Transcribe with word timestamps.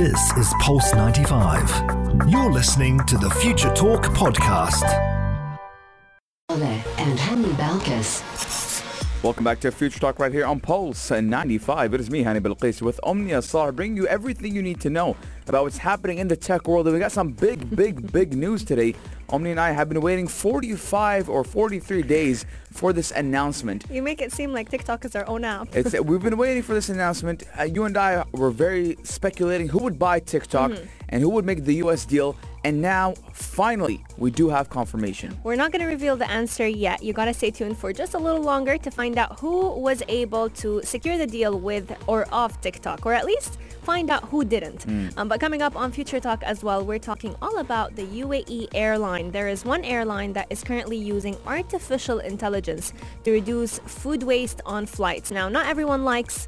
This 0.00 0.32
is 0.38 0.54
Pulse 0.60 0.94
95. 0.94 1.68
You're 2.26 2.50
listening 2.50 3.00
to 3.00 3.18
the 3.18 3.28
Future 3.28 3.70
Talk 3.74 4.04
podcast. 4.04 4.80
and 6.48 7.18
Hani 7.18 7.52
Balkis. 7.58 8.59
Welcome 9.22 9.44
back 9.44 9.60
to 9.60 9.70
Future 9.70 10.00
Talk 10.00 10.18
right 10.18 10.32
here 10.32 10.46
on 10.46 10.60
Pulse 10.60 11.10
95. 11.10 11.92
It 11.92 12.00
is 12.00 12.10
me, 12.10 12.24
Hani 12.24 12.40
Bilqis, 12.40 12.80
with 12.80 12.98
Omnia 13.02 13.42
Sar, 13.42 13.70
bringing 13.70 13.94
you 13.98 14.06
everything 14.06 14.54
you 14.54 14.62
need 14.62 14.80
to 14.80 14.88
know 14.88 15.14
about 15.46 15.64
what's 15.64 15.76
happening 15.76 16.16
in 16.16 16.26
the 16.28 16.36
tech 16.36 16.66
world. 16.66 16.86
And 16.86 16.94
we 16.94 17.00
got 17.00 17.12
some 17.12 17.32
big, 17.32 17.76
big, 17.76 18.10
big 18.12 18.32
news 18.34 18.64
today. 18.64 18.94
Omni 19.28 19.50
and 19.50 19.60
I 19.60 19.72
have 19.72 19.90
been 19.90 20.00
waiting 20.00 20.26
45 20.26 21.28
or 21.28 21.44
43 21.44 22.00
days 22.02 22.46
for 22.72 22.94
this 22.94 23.10
announcement. 23.10 23.84
You 23.90 24.00
make 24.02 24.22
it 24.22 24.32
seem 24.32 24.54
like 24.54 24.70
TikTok 24.70 25.04
is 25.04 25.14
our 25.14 25.28
own 25.28 25.44
app. 25.44 25.68
It's, 25.76 25.92
we've 26.00 26.22
been 26.22 26.38
waiting 26.38 26.62
for 26.62 26.72
this 26.72 26.88
announcement. 26.88 27.42
Uh, 27.58 27.64
you 27.64 27.84
and 27.84 27.98
I 27.98 28.24
were 28.32 28.50
very 28.50 28.96
speculating 29.02 29.68
who 29.68 29.80
would 29.80 29.98
buy 29.98 30.20
TikTok 30.20 30.70
Mm-hmm. 30.70 30.86
and 31.10 31.22
who 31.22 31.28
would 31.28 31.44
make 31.44 31.64
the 31.64 31.74
US 31.76 32.06
deal. 32.06 32.36
And 32.64 32.82
now, 32.82 33.14
finally, 33.32 34.04
we 34.18 34.30
do 34.30 34.48
have 34.48 34.68
confirmation. 34.68 35.38
We're 35.44 35.56
not 35.56 35.72
going 35.72 35.80
to 35.80 35.88
reveal 35.88 36.16
the 36.16 36.30
answer 36.30 36.66
yet. 36.66 37.02
You 37.02 37.12
got 37.12 37.24
to 37.24 37.34
stay 37.34 37.50
tuned 37.50 37.78
for 37.78 37.92
just 37.92 38.14
a 38.14 38.18
little 38.18 38.42
longer 38.42 38.76
to 38.76 38.90
find 38.90 39.16
out 39.18 39.40
who 39.40 39.70
was 39.80 40.02
able 40.08 40.50
to 40.50 40.82
secure 40.84 41.16
the 41.16 41.26
deal 41.26 41.58
with 41.58 41.96
or 42.06 42.26
off 42.32 42.60
TikTok, 42.60 43.06
or 43.06 43.14
at 43.14 43.24
least 43.24 43.58
find 43.82 44.10
out 44.10 44.24
who 44.28 44.44
didn't. 44.44 44.86
Um, 45.16 45.28
but 45.28 45.40
coming 45.40 45.62
up 45.62 45.74
on 45.74 45.90
Future 45.90 46.20
Talk 46.20 46.42
as 46.42 46.62
well, 46.62 46.84
we're 46.84 46.98
talking 46.98 47.34
all 47.40 47.58
about 47.58 47.96
the 47.96 48.04
UAE 48.04 48.68
airline. 48.74 49.30
There 49.30 49.48
is 49.48 49.64
one 49.64 49.84
airline 49.84 50.34
that 50.34 50.46
is 50.50 50.62
currently 50.62 50.98
using 50.98 51.36
artificial 51.46 52.18
intelligence 52.18 52.92
to 53.24 53.32
reduce 53.32 53.78
food 53.80 54.22
waste 54.22 54.60
on 54.66 54.84
flights. 54.84 55.30
Now, 55.30 55.48
not 55.48 55.66
everyone 55.66 56.04
likes 56.04 56.46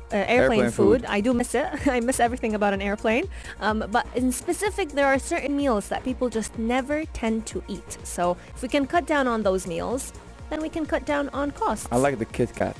uh, 0.00 0.16
airplane, 0.16 0.38
Airplane 0.40 0.70
food. 0.70 1.00
food. 1.02 1.04
I 1.08 1.20
do 1.20 1.32
miss 1.34 1.54
it. 1.54 1.66
I 1.86 2.00
miss 2.00 2.20
everything 2.20 2.54
about 2.54 2.72
an 2.72 2.80
airplane. 2.82 3.26
Um, 3.60 3.84
but 3.90 4.06
in 4.14 4.32
specific, 4.32 4.90
there 4.90 5.06
are 5.06 5.18
certain 5.18 5.56
meals 5.56 5.88
that 5.88 6.04
people 6.04 6.28
just 6.28 6.58
never 6.58 7.04
tend 7.06 7.46
to 7.46 7.62
eat. 7.68 7.98
So 8.04 8.36
if 8.54 8.62
we 8.62 8.68
can 8.68 8.86
cut 8.86 9.06
down 9.06 9.26
on 9.28 9.42
those 9.42 9.66
meals, 9.66 10.12
then 10.50 10.60
we 10.60 10.68
can 10.68 10.86
cut 10.86 11.04
down 11.06 11.28
on 11.30 11.50
costs. 11.52 11.88
I 11.90 11.96
like 11.96 12.18
the 12.18 12.24
Kit 12.26 12.54
Kat. 12.54 12.76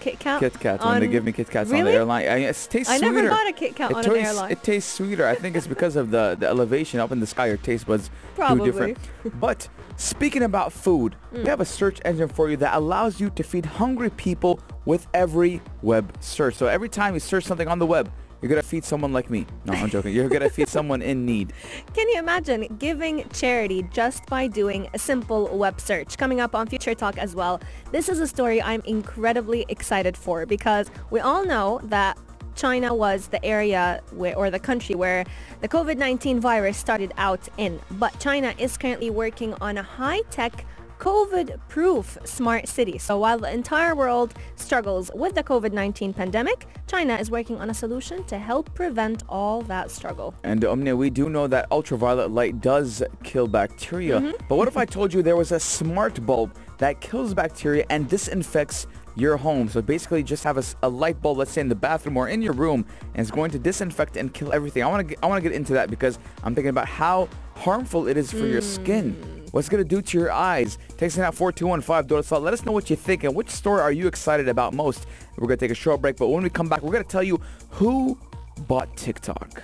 Kit 0.00 0.18
Kat. 0.18 0.40
Kit 0.40 0.60
Kat 0.60 0.84
when 0.84 1.00
they 1.00 1.06
give 1.06 1.24
me 1.24 1.32
Kit 1.32 1.48
Kats 1.48 1.72
on 1.72 1.82
the 1.84 1.90
airline. 1.90 2.26
I, 2.28 2.36
it 2.38 2.68
tastes 2.70 2.92
I 2.92 2.98
sweeter. 2.98 3.12
never 3.12 3.28
got 3.28 3.48
a 3.48 3.52
Kit 3.52 3.74
Kat 3.74 3.90
it 3.90 3.96
on 3.96 4.04
an 4.04 4.10
tastes, 4.10 4.28
airline. 4.28 4.50
It 4.52 4.62
tastes 4.62 4.92
sweeter. 4.92 5.26
I 5.26 5.34
think 5.34 5.56
it's 5.56 5.66
because 5.66 5.96
of 5.96 6.10
the, 6.10 6.36
the 6.38 6.46
elevation 6.46 7.00
up 7.00 7.10
in 7.10 7.20
the 7.20 7.26
sky. 7.26 7.46
Your 7.46 7.56
taste 7.56 7.86
buds 7.86 8.10
Probably. 8.34 8.66
do 8.66 8.72
different. 8.72 8.98
But 9.40 9.68
speaking 9.96 10.42
about 10.42 10.72
food, 10.72 11.16
Mm. 11.32 11.42
we 11.44 11.48
have 11.48 11.60
a 11.60 11.64
search 11.64 12.00
engine 12.04 12.28
for 12.28 12.48
you 12.50 12.56
that 12.58 12.74
allows 12.76 13.20
you 13.20 13.30
to 13.30 13.42
feed 13.42 13.66
hungry 13.66 14.10
people 14.10 14.60
with 14.84 15.06
every 15.14 15.60
web 15.82 16.12
search. 16.20 16.54
So 16.54 16.66
every 16.66 16.88
time 16.88 17.14
you 17.14 17.20
search 17.20 17.44
something 17.44 17.68
on 17.68 17.78
the 17.78 17.86
web, 17.86 18.10
you're 18.42 18.50
gonna 18.50 18.62
feed 18.62 18.84
someone 18.84 19.12
like 19.14 19.30
me. 19.30 19.46
No, 19.64 19.72
I'm 19.72 19.88
joking. 19.88 20.12
You're 20.12 20.28
gonna 20.28 20.50
feed 20.50 20.68
someone 20.76 21.00
in 21.00 21.24
need. 21.24 21.54
Can 21.94 22.06
you 22.10 22.18
imagine 22.18 22.76
giving 22.78 23.26
charity 23.32 23.84
just 23.90 24.26
by 24.26 24.48
doing 24.48 24.86
a 24.92 24.98
simple 24.98 25.48
web 25.56 25.80
search? 25.80 26.18
Coming 26.18 26.40
up 26.40 26.54
on 26.54 26.66
Future 26.66 26.94
Talk 26.94 27.16
as 27.16 27.34
well. 27.34 27.58
This 27.90 28.10
is 28.10 28.20
a 28.20 28.26
story 28.26 28.60
I'm 28.60 28.82
incredibly 28.84 29.64
excited 29.70 30.14
for 30.14 30.44
because 30.44 30.90
we 31.10 31.20
all 31.20 31.46
know 31.46 31.80
that 31.84 32.18
China 32.54 32.94
was 32.94 33.28
the 33.28 33.44
area 33.44 34.02
where, 34.12 34.36
or 34.36 34.50
the 34.50 34.58
country 34.58 34.94
where 34.94 35.24
the 35.60 35.68
COVID-19 35.68 36.40
virus 36.40 36.76
started 36.76 37.12
out 37.16 37.48
in. 37.58 37.80
But 37.92 38.18
China 38.20 38.54
is 38.58 38.76
currently 38.76 39.10
working 39.10 39.54
on 39.60 39.78
a 39.78 39.82
high-tech 39.82 40.64
COVID-proof 40.98 42.18
smart 42.24 42.68
city. 42.68 42.98
So 42.98 43.18
while 43.18 43.38
the 43.38 43.52
entire 43.52 43.94
world 43.94 44.32
struggles 44.56 45.10
with 45.14 45.34
the 45.34 45.42
COVID-19 45.42 46.14
pandemic, 46.16 46.66
China 46.86 47.16
is 47.16 47.30
working 47.30 47.60
on 47.60 47.68
a 47.68 47.74
solution 47.74 48.24
to 48.24 48.38
help 48.38 48.72
prevent 48.74 49.22
all 49.28 49.60
that 49.62 49.90
struggle. 49.90 50.34
And 50.44 50.64
Omnia, 50.64 50.96
we 50.96 51.10
do 51.10 51.28
know 51.28 51.46
that 51.48 51.66
ultraviolet 51.70 52.30
light 52.30 52.60
does 52.60 53.02
kill 53.22 53.48
bacteria. 53.48 54.20
Mm-hmm. 54.20 54.46
But 54.48 54.56
what 54.56 54.68
if 54.68 54.76
I 54.76 54.84
told 54.84 55.12
you 55.12 55.20
there 55.22 55.36
was 55.36 55.52
a 55.52 55.60
smart 55.60 56.24
bulb 56.24 56.54
that 56.78 57.00
kills 57.00 57.34
bacteria 57.34 57.84
and 57.90 58.08
disinfects 58.08 58.86
your 59.14 59.36
home? 59.36 59.68
So 59.68 59.82
basically 59.82 60.22
just 60.22 60.44
have 60.44 60.76
a 60.82 60.88
light 60.88 61.20
bulb, 61.20 61.38
let's 61.38 61.52
say 61.52 61.60
in 61.60 61.68
the 61.68 61.74
bathroom 61.74 62.16
or 62.16 62.28
in 62.28 62.42
your 62.42 62.52
room, 62.52 62.86
and 63.14 63.20
it's 63.20 63.30
going 63.30 63.50
to 63.52 63.58
disinfect 63.58 64.16
and 64.16 64.32
kill 64.32 64.52
everything. 64.52 64.82
I 64.82 64.86
want 64.86 65.08
to 65.08 65.16
I 65.22 65.26
want 65.26 65.42
to 65.42 65.48
get 65.48 65.56
into 65.56 65.72
that 65.74 65.90
because 65.90 66.18
I'm 66.42 66.54
thinking 66.54 66.70
about 66.70 66.88
how 66.88 67.28
harmful 67.56 68.08
it 68.08 68.16
is 68.16 68.30
for 68.30 68.46
your 68.46 68.60
skin. 68.60 69.14
Mm. 69.14 69.44
What's 69.52 69.68
going 69.68 69.84
to 69.84 69.88
do 69.88 70.02
to 70.02 70.18
your 70.18 70.32
eyes? 70.32 70.78
Text 70.96 71.16
it 71.16 71.22
out 71.22 71.32
4215 71.32 72.08
Dollar 72.08 72.22
Salt. 72.24 72.42
Let 72.42 72.54
us 72.54 72.64
know 72.64 72.72
what 72.72 72.90
you 72.90 72.96
think 72.96 73.22
and 73.22 73.36
which 73.36 73.50
story 73.50 73.80
are 73.80 73.92
you 73.92 74.08
excited 74.08 74.48
about 74.48 74.74
most. 74.74 75.06
We're 75.36 75.46
going 75.46 75.58
to 75.58 75.64
take 75.64 75.70
a 75.70 75.76
short 75.76 76.00
break, 76.00 76.16
but 76.16 76.26
when 76.26 76.42
we 76.42 76.50
come 76.50 76.68
back, 76.68 76.82
we're 76.82 76.90
going 76.90 77.04
to 77.04 77.08
tell 77.08 77.22
you 77.22 77.40
who 77.70 78.18
bought 78.66 78.96
TikTok. 78.96 79.62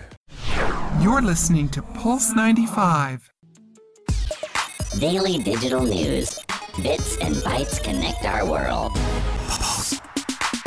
You're 1.01 1.23
listening 1.23 1.69
to 1.71 1.83
Pulse 1.83 2.33
95. 2.35 3.31
Daily 5.01 5.39
digital 5.39 5.83
news. 5.83 6.39
Bits 6.83 7.19
and 7.19 7.35
bytes 7.37 7.83
connect 7.83 8.25
our 8.25 8.47
world. 8.49 8.97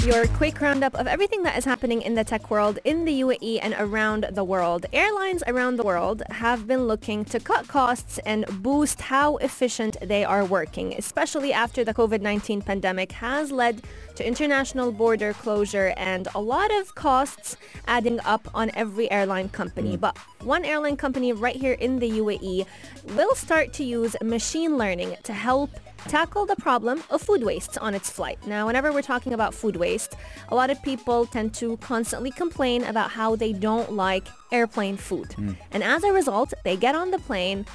Your 0.05 0.27
quick 0.35 0.59
roundup 0.61 0.93
of 0.95 1.07
everything 1.07 1.43
that 1.43 1.57
is 1.57 1.65
happening 1.65 2.01
in 2.01 2.13
the 2.13 2.23
tech 2.23 2.51
world 2.51 2.77
in 2.83 3.05
the 3.05 3.21
UAE 3.21 3.59
and 3.61 3.73
around 3.79 4.27
the 4.31 4.43
world. 4.43 4.85
Airlines 4.93 5.43
around 5.47 5.77
the 5.77 5.83
world 5.83 6.21
have 6.29 6.67
been 6.67 6.87
looking 6.87 7.25
to 7.25 7.39
cut 7.39 7.67
costs 7.67 8.19
and 8.25 8.45
boost 8.61 9.01
how 9.01 9.37
efficient 9.37 9.97
they 10.01 10.23
are 10.23 10.45
working, 10.45 10.93
especially 10.97 11.53
after 11.53 11.83
the 11.83 11.93
COVID-19 11.93 12.63
pandemic 12.65 13.13
has 13.13 13.51
led 13.51 13.81
to 14.15 14.27
international 14.27 14.91
border 14.91 15.33
closure 15.33 15.93
and 15.97 16.27
a 16.35 16.41
lot 16.41 16.69
of 16.71 16.93
costs 16.95 17.55
adding 17.87 18.19
up 18.25 18.47
on 18.53 18.69
every 18.75 19.09
airline 19.09 19.49
company. 19.49 19.95
Mm. 19.97 20.01
But 20.01 20.17
one 20.41 20.65
airline 20.65 20.97
company 20.97 21.33
right 21.33 21.55
here 21.55 21.73
in 21.73 21.99
the 21.99 22.11
UAE 22.11 22.67
will 23.15 23.33
start 23.35 23.73
to 23.73 23.83
use 23.83 24.15
machine 24.21 24.77
learning 24.77 25.15
to 25.23 25.33
help 25.33 25.69
tackle 26.07 26.45
the 26.45 26.55
problem 26.55 27.03
of 27.09 27.21
food 27.21 27.43
waste 27.43 27.77
on 27.77 27.93
its 27.93 28.09
flight. 28.09 28.39
Now, 28.45 28.67
whenever 28.67 28.91
we're 28.91 29.01
talking 29.01 29.33
about 29.33 29.53
food 29.53 29.75
waste, 29.75 30.15
a 30.49 30.55
lot 30.55 30.69
of 30.69 30.81
people 30.83 31.25
tend 31.25 31.53
to 31.55 31.77
constantly 31.77 32.31
complain 32.31 32.83
about 32.83 33.11
how 33.11 33.35
they 33.35 33.53
don't 33.53 33.93
like 33.93 34.27
airplane 34.51 34.97
food. 34.97 35.33
Hmm. 35.33 35.51
And 35.71 35.83
as 35.83 36.03
a 36.03 36.11
result, 36.11 36.53
they 36.63 36.77
get 36.77 36.95
on 36.95 37.11
the 37.11 37.19
plane, 37.19 37.65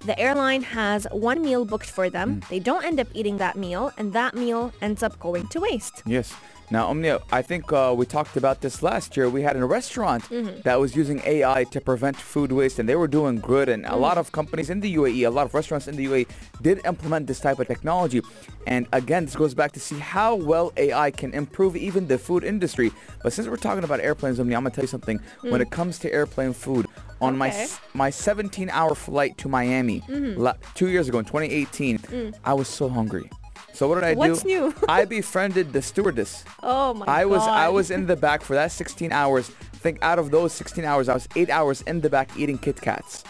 the 0.00 0.18
airline 0.18 0.62
has 0.62 1.06
one 1.10 1.42
meal 1.42 1.64
booked 1.64 1.90
for 1.90 2.08
them. 2.08 2.40
Hmm. 2.40 2.50
They 2.50 2.60
don't 2.60 2.84
end 2.84 3.00
up 3.00 3.08
eating 3.14 3.38
that 3.38 3.56
meal, 3.56 3.92
and 3.98 4.12
that 4.12 4.34
meal 4.34 4.72
ends 4.80 5.02
up 5.02 5.18
going 5.18 5.48
to 5.48 5.60
waste. 5.60 6.02
Yes. 6.06 6.34
Now, 6.70 6.88
Omnia, 6.88 7.20
I 7.32 7.40
think 7.40 7.72
uh, 7.72 7.94
we 7.96 8.04
talked 8.04 8.36
about 8.36 8.60
this 8.60 8.82
last 8.82 9.16
year. 9.16 9.30
We 9.30 9.40
had 9.40 9.56
a 9.56 9.64
restaurant 9.64 10.24
mm-hmm. 10.24 10.60
that 10.64 10.78
was 10.78 10.94
using 10.94 11.22
AI 11.24 11.64
to 11.64 11.80
prevent 11.80 12.14
food 12.16 12.52
waste, 12.52 12.78
and 12.78 12.86
they 12.86 12.94
were 12.94 13.08
doing 13.08 13.40
good. 13.40 13.70
And 13.70 13.86
a 13.86 13.88
mm-hmm. 13.88 14.00
lot 14.00 14.18
of 14.18 14.32
companies 14.32 14.68
in 14.68 14.80
the 14.80 14.94
UAE, 14.96 15.26
a 15.26 15.30
lot 15.30 15.46
of 15.46 15.54
restaurants 15.54 15.88
in 15.88 15.96
the 15.96 16.04
UAE 16.04 16.28
did 16.60 16.84
implement 16.84 17.26
this 17.26 17.40
type 17.40 17.58
of 17.58 17.66
technology. 17.66 18.20
And 18.66 18.86
again, 18.92 19.24
this 19.24 19.34
goes 19.34 19.54
back 19.54 19.72
to 19.72 19.80
see 19.80 19.98
how 19.98 20.34
well 20.34 20.72
AI 20.76 21.10
can 21.10 21.32
improve 21.32 21.74
even 21.74 22.06
the 22.06 22.18
food 22.18 22.44
industry. 22.44 22.92
But 23.22 23.32
since 23.32 23.48
we're 23.48 23.56
talking 23.56 23.84
about 23.84 24.00
airplanes, 24.00 24.38
Omnia, 24.38 24.58
I'm 24.58 24.62
going 24.62 24.72
to 24.72 24.76
tell 24.76 24.84
you 24.84 24.88
something. 24.88 25.20
When 25.40 25.62
it 25.62 25.68
mm. 25.68 25.72
comes 25.72 25.98
to 26.00 26.12
airplane 26.12 26.52
food, 26.52 26.86
on 27.20 27.36
my 27.36 27.48
Okay. 27.48 27.62
s- 27.62 27.80
my 27.94 28.10
17 28.10 28.70
hour 28.70 28.94
flight 28.94 29.36
to 29.38 29.48
Miami 29.48 30.02
mm-hmm. 30.02 30.40
la- 30.40 30.54
two 30.74 30.88
years 30.88 31.08
ago 31.08 31.18
in 31.18 31.24
2018, 31.24 31.98
mm. 31.98 32.34
I 32.44 32.54
was 32.54 32.68
so 32.68 32.88
hungry. 32.88 33.30
So 33.72 33.86
what 33.88 33.96
did 33.96 34.04
I 34.04 34.14
do? 34.14 34.18
What's 34.18 34.44
new? 34.44 34.74
I 34.88 35.04
befriended 35.04 35.72
the 35.72 35.82
stewardess. 35.82 36.44
Oh 36.62 36.94
my 36.94 37.06
god. 37.06 37.12
I 37.12 37.24
was 37.26 37.42
I 37.42 37.68
was 37.68 37.90
in 37.90 38.06
the 38.06 38.16
back 38.16 38.42
for 38.42 38.54
that 38.54 38.72
16 38.72 39.12
hours. 39.12 39.50
I 39.74 39.76
think 39.76 39.98
out 40.02 40.18
of 40.18 40.30
those 40.30 40.52
16 40.52 40.84
hours, 40.84 41.08
I 41.08 41.14
was 41.14 41.28
eight 41.36 41.50
hours 41.50 41.82
in 41.82 42.00
the 42.00 42.10
back 42.10 42.30
eating 42.36 42.58
Kit 42.58 42.80
Kats. 42.80 43.22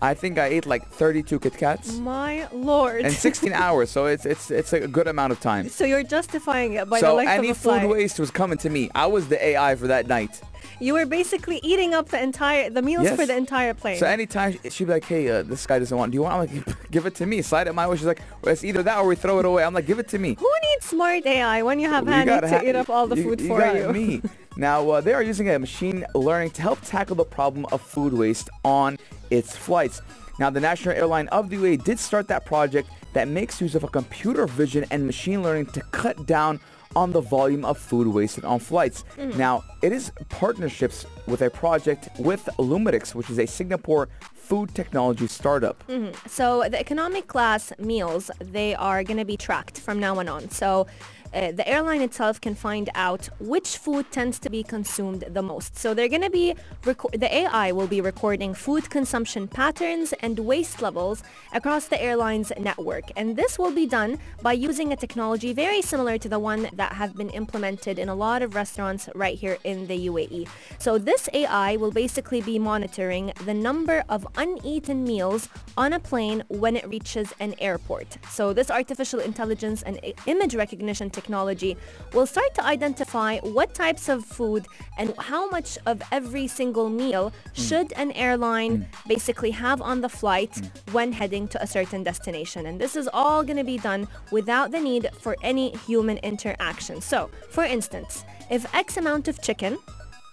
I 0.00 0.14
think 0.14 0.38
I 0.38 0.46
ate 0.46 0.64
like 0.64 0.86
32 0.90 1.40
Kit 1.40 1.56
Kats 1.58 1.98
My 1.98 2.46
lord. 2.52 3.04
in 3.04 3.10
16 3.10 3.52
hours. 3.64 3.90
So 3.90 4.06
it's 4.06 4.24
it's 4.24 4.50
it's 4.52 4.72
a 4.72 4.86
good 4.86 5.08
amount 5.08 5.32
of 5.32 5.40
time. 5.40 5.68
so 5.68 5.84
you're 5.84 6.04
justifying 6.04 6.74
it 6.74 6.88
by 6.88 7.00
the 7.00 7.06
So 7.06 7.16
length 7.16 7.30
any 7.32 7.50
of 7.50 7.56
a 7.56 7.60
food 7.60 7.84
waste 7.90 8.20
was 8.20 8.30
coming 8.30 8.58
to 8.58 8.70
me. 8.70 8.90
I 8.94 9.06
was 9.06 9.26
the 9.28 9.44
AI 9.44 9.74
for 9.74 9.88
that 9.88 10.06
night. 10.06 10.40
You 10.80 10.94
were 10.94 11.06
basically 11.06 11.58
eating 11.62 11.92
up 11.94 12.08
the 12.08 12.22
entire 12.22 12.70
the 12.70 12.82
meals 12.82 13.04
Yes. 13.04 13.16
for 13.18 13.26
the 13.26 13.36
entire 13.36 13.74
plane. 13.74 13.98
So 13.98 14.06
anytime 14.06 14.56
she'd 14.70 14.84
be 14.86 14.92
like, 14.92 15.04
"Hey, 15.04 15.28
uh, 15.28 15.42
this 15.42 15.66
guy 15.66 15.78
doesn't 15.78 15.96
want. 15.96 16.12
Do 16.12 16.16
you 16.16 16.22
want?" 16.22 16.34
I'm 16.34 16.56
like, 16.64 16.90
"Give 16.90 17.04
it 17.06 17.14
to 17.16 17.26
me. 17.26 17.42
Slide 17.42 17.66
it 17.66 17.74
my 17.74 17.86
way." 17.88 17.96
She's 17.96 18.06
like, 18.06 18.20
well, 18.42 18.52
"It's 18.52 18.64
either 18.64 18.82
that 18.84 18.98
or 18.98 19.06
we 19.06 19.16
throw 19.16 19.38
it 19.40 19.44
away." 19.44 19.64
I'm 19.64 19.74
like, 19.74 19.86
"Give 19.86 19.98
it 19.98 20.08
to 20.08 20.18
me." 20.18 20.36
Who 20.38 20.50
needs 20.72 20.86
smart 20.86 21.26
AI 21.26 21.62
when 21.62 21.80
you 21.80 21.88
have 21.88 22.04
You 22.06 22.24
gotta 22.24 22.48
to 22.48 22.58
ha- 22.58 22.64
eat 22.64 22.76
up 22.76 22.88
all 22.90 23.06
the 23.08 23.16
food 23.16 23.40
for 23.42 23.58
got 23.58 23.76
you? 23.76 23.92
Me. 23.92 24.22
Now, 24.56 24.90
uh, 24.90 25.00
they 25.00 25.12
are 25.14 25.22
using 25.22 25.48
a 25.50 25.56
machine 25.56 26.04
learning 26.16 26.50
to 26.52 26.62
help 26.62 26.80
tackle 26.82 27.14
the 27.14 27.24
problem 27.24 27.64
of 27.70 27.80
food 27.80 28.12
waste 28.12 28.50
on 28.64 28.98
its 29.30 29.54
flights. 29.56 30.02
Now, 30.40 30.50
the 30.50 30.58
national 30.58 30.96
airline 30.96 31.28
of 31.28 31.48
the 31.48 31.56
UAE 31.56 31.84
did 31.84 32.00
start 32.00 32.26
that 32.26 32.44
project 32.44 32.88
that 33.12 33.28
makes 33.28 33.60
use 33.60 33.76
of 33.76 33.84
a 33.84 33.88
computer 33.88 34.46
vision 34.48 34.84
and 34.90 35.06
machine 35.06 35.44
learning 35.44 35.66
to 35.66 35.80
cut 35.92 36.26
down 36.26 36.58
on 36.96 37.12
the 37.12 37.20
volume 37.20 37.64
of 37.64 37.78
food 37.78 38.06
wasted 38.08 38.44
on 38.44 38.58
flights. 38.58 39.04
Mm. 39.16 39.36
Now, 39.36 39.64
it 39.82 39.92
is 39.92 40.12
partnerships 40.28 41.06
with 41.26 41.42
a 41.42 41.50
project 41.50 42.08
with 42.18 42.48
Lumitics, 42.58 43.14
which 43.14 43.30
is 43.30 43.38
a 43.38 43.46
Singapore 43.46 44.08
food 44.34 44.74
technology 44.74 45.26
startup. 45.26 45.86
Mm-hmm. 45.88 46.26
So 46.26 46.66
the 46.70 46.80
economic 46.80 47.26
class 47.26 47.70
meals, 47.78 48.30
they 48.40 48.74
are 48.74 49.04
going 49.04 49.18
to 49.18 49.26
be 49.26 49.36
tracked 49.36 49.78
from 49.78 50.00
now 50.00 50.18
on 50.18 50.28
on. 50.28 50.48
So 50.50 50.86
uh, 51.34 51.52
the 51.52 51.68
airline 51.68 52.02
itself 52.02 52.40
can 52.40 52.54
find 52.54 52.88
out 52.94 53.28
which 53.40 53.76
food 53.76 54.10
tends 54.10 54.38
to 54.40 54.50
be 54.50 54.62
consumed 54.62 55.24
the 55.28 55.42
most. 55.42 55.76
So 55.76 55.94
they're 55.94 56.08
going 56.08 56.22
to 56.22 56.30
be, 56.30 56.54
reco- 56.82 57.18
the 57.18 57.32
AI 57.32 57.72
will 57.72 57.86
be 57.86 58.00
recording 58.00 58.54
food 58.54 58.90
consumption 58.90 59.48
patterns 59.48 60.12
and 60.20 60.38
waste 60.38 60.82
levels 60.82 61.22
across 61.52 61.86
the 61.86 62.00
airline's 62.02 62.52
network. 62.58 63.10
And 63.16 63.36
this 63.36 63.58
will 63.58 63.72
be 63.72 63.86
done 63.86 64.18
by 64.42 64.52
using 64.52 64.92
a 64.92 64.96
technology 64.96 65.52
very 65.52 65.82
similar 65.82 66.18
to 66.18 66.28
the 66.28 66.38
one 66.38 66.68
that 66.72 66.92
have 66.92 67.16
been 67.16 67.30
implemented 67.30 67.98
in 67.98 68.08
a 68.08 68.14
lot 68.14 68.42
of 68.42 68.54
restaurants 68.54 69.08
right 69.14 69.36
here 69.36 69.58
in 69.64 69.86
the 69.86 70.08
UAE. 70.08 70.48
So 70.78 70.98
this 70.98 71.28
AI 71.32 71.76
will 71.76 71.90
basically 71.90 72.40
be 72.40 72.58
monitoring 72.58 73.32
the 73.44 73.54
number 73.54 74.04
of 74.08 74.26
uneaten 74.36 75.04
meals 75.04 75.48
on 75.76 75.92
a 75.92 76.00
plane 76.00 76.42
when 76.48 76.76
it 76.76 76.88
reaches 76.88 77.32
an 77.40 77.54
airport. 77.58 78.18
So 78.30 78.52
this 78.52 78.70
artificial 78.70 79.20
intelligence 79.20 79.82
and 79.82 80.00
image 80.26 80.54
recognition 80.54 81.10
technology 81.18 81.72
will 82.14 82.28
start 82.34 82.50
to 82.54 82.64
identify 82.64 83.30
what 83.56 83.68
types 83.74 84.08
of 84.08 84.24
food 84.24 84.62
and 84.98 85.08
how 85.30 85.42
much 85.56 85.70
of 85.90 85.96
every 86.18 86.46
single 86.60 86.88
meal 87.02 87.24
hmm. 87.30 87.62
should 87.64 87.88
an 88.02 88.10
airline 88.12 88.74
hmm. 88.76 89.08
basically 89.14 89.52
have 89.64 89.80
on 89.90 90.00
the 90.00 90.12
flight 90.20 90.54
hmm. 90.56 90.92
when 90.96 91.08
heading 91.20 91.44
to 91.52 91.58
a 91.62 91.66
certain 91.66 92.02
destination. 92.10 92.66
And 92.66 92.80
this 92.80 92.94
is 93.00 93.06
all 93.12 93.42
going 93.48 93.60
to 93.64 93.68
be 93.74 93.78
done 93.90 94.02
without 94.38 94.70
the 94.70 94.80
need 94.90 95.04
for 95.24 95.34
any 95.42 95.66
human 95.88 96.18
interaction. 96.32 97.00
So, 97.00 97.30
for 97.50 97.64
instance, 97.64 98.24
if 98.50 98.62
X 98.74 98.96
amount 98.96 99.28
of 99.28 99.40
chicken 99.48 99.78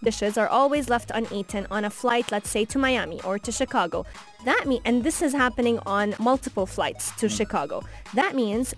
dishes 0.06 0.38
are 0.38 0.48
always 0.48 0.88
left 0.88 1.12
uneaten 1.14 1.68
on 1.72 1.84
a 1.84 1.90
flight, 1.90 2.32
let's 2.32 2.50
say 2.50 2.64
to 2.66 2.78
Miami 2.78 3.20
or 3.24 3.40
to 3.40 3.52
Chicago. 3.52 4.06
That 4.46 4.64
mean, 4.68 4.82
and 4.86 5.04
this 5.04 5.22
is 5.22 5.34
happening 5.34 5.80
on 5.86 6.16
multiple 6.20 6.66
flights 6.66 7.12
to 7.20 7.28
Chicago. 7.28 7.84
That 8.14 8.36
means 8.36 8.74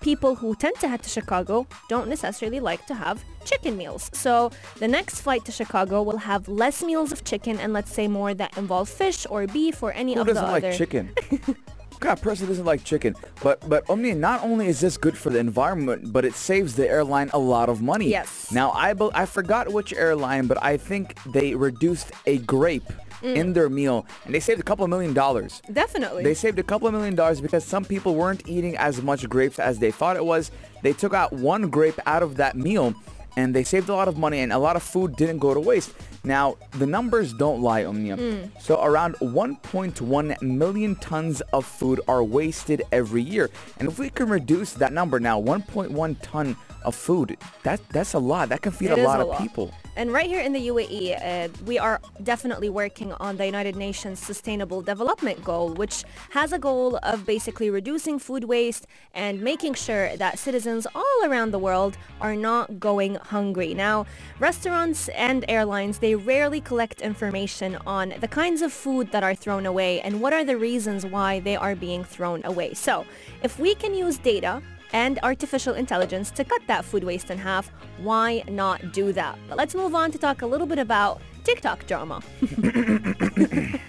people 0.00 0.34
who 0.34 0.54
tend 0.54 0.76
to 0.76 0.88
head 0.88 1.02
to 1.02 1.08
Chicago 1.10 1.66
don't 1.88 2.08
necessarily 2.08 2.60
like 2.60 2.86
to 2.86 2.94
have 2.94 3.24
chicken 3.44 3.76
meals. 3.76 4.10
So 4.12 4.50
the 4.78 4.88
next 4.88 5.20
flight 5.20 5.44
to 5.46 5.52
Chicago 5.52 6.02
will 6.02 6.18
have 6.18 6.48
less 6.48 6.82
meals 6.82 7.12
of 7.12 7.24
chicken 7.24 7.58
and 7.58 7.72
let's 7.72 7.92
say 7.92 8.08
more 8.08 8.34
that 8.34 8.56
involve 8.56 8.88
fish 8.88 9.26
or 9.28 9.46
beef 9.46 9.82
or 9.82 9.92
any 9.92 10.14
Who 10.14 10.20
of 10.20 10.26
the 10.26 10.34
doesn't 10.34 10.50
like 10.50 10.64
other. 10.64 10.72
chicken? 10.72 11.10
God, 12.00 12.22
person 12.22 12.46
doesn't 12.48 12.64
like 12.64 12.82
chicken? 12.82 13.14
But 13.42 13.68
but 13.68 13.88
Omni, 13.90 14.14
not 14.14 14.42
only 14.42 14.68
is 14.68 14.80
this 14.80 14.96
good 14.96 15.18
for 15.18 15.28
the 15.28 15.38
environment, 15.38 16.12
but 16.14 16.24
it 16.24 16.32
saves 16.32 16.74
the 16.74 16.88
airline 16.88 17.28
a 17.34 17.38
lot 17.38 17.68
of 17.68 17.82
money. 17.82 18.08
Yes. 18.08 18.50
Now 18.50 18.70
I 18.70 18.94
I 19.12 19.26
forgot 19.26 19.70
which 19.70 19.92
airline, 19.92 20.46
but 20.46 20.62
I 20.62 20.78
think 20.78 21.14
they 21.24 21.54
reduced 21.54 22.10
a 22.24 22.38
grape 22.38 22.90
Mm. 23.22 23.36
in 23.36 23.52
their 23.52 23.68
meal, 23.68 24.06
and 24.24 24.34
they 24.34 24.40
saved 24.40 24.60
a 24.60 24.62
couple 24.62 24.84
of 24.84 24.90
million 24.90 25.12
dollars. 25.12 25.60
Definitely. 25.70 26.24
They 26.24 26.34
saved 26.34 26.58
a 26.58 26.62
couple 26.62 26.88
of 26.88 26.94
million 26.94 27.14
dollars 27.14 27.40
because 27.40 27.64
some 27.64 27.84
people 27.84 28.14
weren't 28.14 28.48
eating 28.48 28.76
as 28.76 29.02
much 29.02 29.28
grapes 29.28 29.58
as 29.58 29.78
they 29.78 29.90
thought 29.90 30.16
it 30.16 30.24
was. 30.24 30.50
They 30.82 30.94
took 30.94 31.12
out 31.12 31.32
one 31.32 31.68
grape 31.68 31.98
out 32.06 32.22
of 32.22 32.36
that 32.36 32.56
meal 32.56 32.94
and 33.36 33.54
they 33.54 33.64
saved 33.64 33.88
a 33.88 33.94
lot 33.94 34.08
of 34.08 34.16
money 34.16 34.40
and 34.40 34.52
a 34.52 34.58
lot 34.58 34.76
of 34.76 34.82
food 34.82 35.16
didn't 35.16 35.38
go 35.38 35.54
to 35.54 35.60
waste. 35.60 35.92
Now, 36.24 36.56
the 36.72 36.86
numbers 36.86 37.32
don't 37.32 37.62
lie, 37.62 37.84
Omnia. 37.84 38.50
So 38.60 38.82
around 38.82 39.14
1.1 39.16 40.42
million 40.42 40.96
tons 40.96 41.40
of 41.52 41.64
food 41.64 42.00
are 42.08 42.22
wasted 42.24 42.82
every 42.92 43.22
year. 43.22 43.48
And 43.78 43.88
if 43.88 43.98
we 43.98 44.10
can 44.10 44.28
reduce 44.28 44.72
that 44.74 44.92
number 44.92 45.20
now, 45.20 45.40
1.1 45.40 46.16
ton 46.22 46.56
of 46.84 46.94
food, 46.94 47.36
that 47.62 47.80
that's 47.90 48.14
a 48.14 48.18
lot. 48.18 48.48
That 48.48 48.62
can 48.62 48.72
feed 48.72 48.90
It 48.90 48.98
a 48.98 49.02
lot 49.02 49.20
a 49.20 49.22
of 49.22 49.28
lot. 49.28 49.40
people. 49.40 49.72
And 49.96 50.12
right 50.12 50.26
here 50.26 50.40
in 50.40 50.52
the 50.52 50.68
UAE, 50.68 51.16
uh, 51.20 51.48
we 51.66 51.78
are 51.78 52.00
definitely 52.22 52.70
working 52.70 53.12
on 53.14 53.36
the 53.36 53.44
United 53.44 53.76
Nations 53.76 54.18
Sustainable 54.18 54.82
Development 54.82 55.42
Goal, 55.44 55.70
which 55.74 56.04
has 56.30 56.52
a 56.52 56.58
goal 56.58 56.98
of 57.02 57.26
basically 57.26 57.70
reducing 57.70 58.18
food 58.18 58.44
waste 58.44 58.86
and 59.14 59.42
making 59.42 59.74
sure 59.74 60.16
that 60.16 60.38
citizens 60.38 60.86
all 60.94 61.20
around 61.24 61.50
the 61.50 61.58
world 61.58 61.98
are 62.20 62.36
not 62.36 62.78
going 62.78 63.16
hungry. 63.16 63.74
Now, 63.74 64.06
restaurants 64.38 65.08
and 65.08 65.44
airlines, 65.48 65.98
they 65.98 66.14
rarely 66.14 66.60
collect 66.60 67.02
information 67.02 67.76
on 67.86 68.14
the 68.20 68.28
kinds 68.28 68.62
of 68.62 68.72
food 68.72 69.10
that 69.12 69.24
are 69.24 69.34
thrown 69.34 69.66
away 69.66 70.00
and 70.00 70.20
what 70.20 70.32
are 70.32 70.44
the 70.44 70.56
reasons 70.56 71.04
why 71.04 71.40
they 71.40 71.56
are 71.56 71.74
being 71.74 72.04
thrown 72.04 72.40
away. 72.44 72.74
So, 72.74 73.04
if 73.42 73.58
we 73.58 73.74
can 73.74 73.92
use 73.94 74.18
data 74.18 74.62
and 74.92 75.18
artificial 75.22 75.74
intelligence 75.74 76.30
to 76.32 76.44
cut 76.44 76.62
that 76.66 76.84
food 76.84 77.04
waste 77.04 77.30
in 77.30 77.38
half, 77.38 77.72
why 77.98 78.42
not 78.48 78.92
do 78.92 79.12
that? 79.12 79.38
But 79.48 79.58
let's 79.58 79.74
move 79.74 79.94
on 79.94 80.10
to 80.12 80.18
talk 80.18 80.42
a 80.42 80.46
little 80.46 80.66
bit 80.66 80.78
about 80.78 81.20
TikTok 81.44 81.86
drama. 81.86 82.22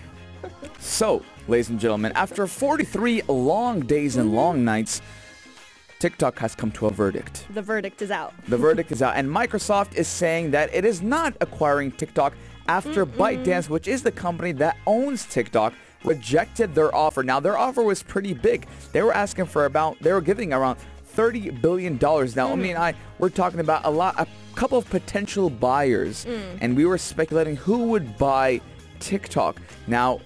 So, 0.81 1.23
ladies 1.47 1.69
and 1.69 1.79
gentlemen, 1.79 2.11
after 2.15 2.47
43 2.47 3.21
long 3.27 3.81
days 3.81 4.17
and 4.17 4.33
long 4.33 4.65
nights, 4.65 4.99
TikTok 5.99 6.39
has 6.39 6.55
come 6.55 6.71
to 6.71 6.87
a 6.87 6.91
verdict. 6.91 7.45
The 7.51 7.61
verdict 7.61 8.01
is 8.01 8.09
out. 8.09 8.33
The 8.47 8.57
verdict 8.57 8.91
is 8.91 9.03
out, 9.03 9.15
and 9.15 9.29
Microsoft 9.29 9.93
is 9.93 10.07
saying 10.07 10.49
that 10.51 10.73
it 10.73 10.83
is 10.83 11.03
not 11.03 11.35
acquiring 11.39 11.91
TikTok 11.91 12.33
after 12.67 13.05
ByteDance, 13.05 13.69
which 13.69 13.87
is 13.87 14.01
the 14.01 14.11
company 14.11 14.53
that 14.53 14.75
owns 14.87 15.25
TikTok, 15.25 15.75
rejected 16.03 16.73
their 16.73 16.93
offer. 16.95 17.21
Now, 17.21 17.39
their 17.39 17.59
offer 17.59 17.83
was 17.83 18.01
pretty 18.01 18.33
big. 18.33 18.65
They 18.91 19.03
were 19.03 19.13
asking 19.13 19.45
for 19.45 19.65
about, 19.65 19.99
they 19.99 20.11
were 20.11 20.21
giving 20.21 20.51
around 20.51 20.79
$30 21.15 21.61
billion. 21.61 21.97
Now, 22.01 22.47
hmm. 22.47 22.53
Omni 22.53 22.69
and 22.71 22.79
I, 22.79 22.93
we're 23.19 23.29
talking 23.29 23.59
about 23.59 23.85
a 23.85 23.89
lot, 23.89 24.15
a 24.19 24.27
couple 24.55 24.77
of 24.77 24.89
potential 24.89 25.49
buyers, 25.49 26.23
hmm. 26.23 26.57
and 26.61 26.75
we 26.75 26.85
were 26.85 26.97
speculating 26.97 27.55
who 27.55 27.85
would 27.85 28.17
buy 28.17 28.61
TikTok. 28.99 29.61
Now, 29.87 30.21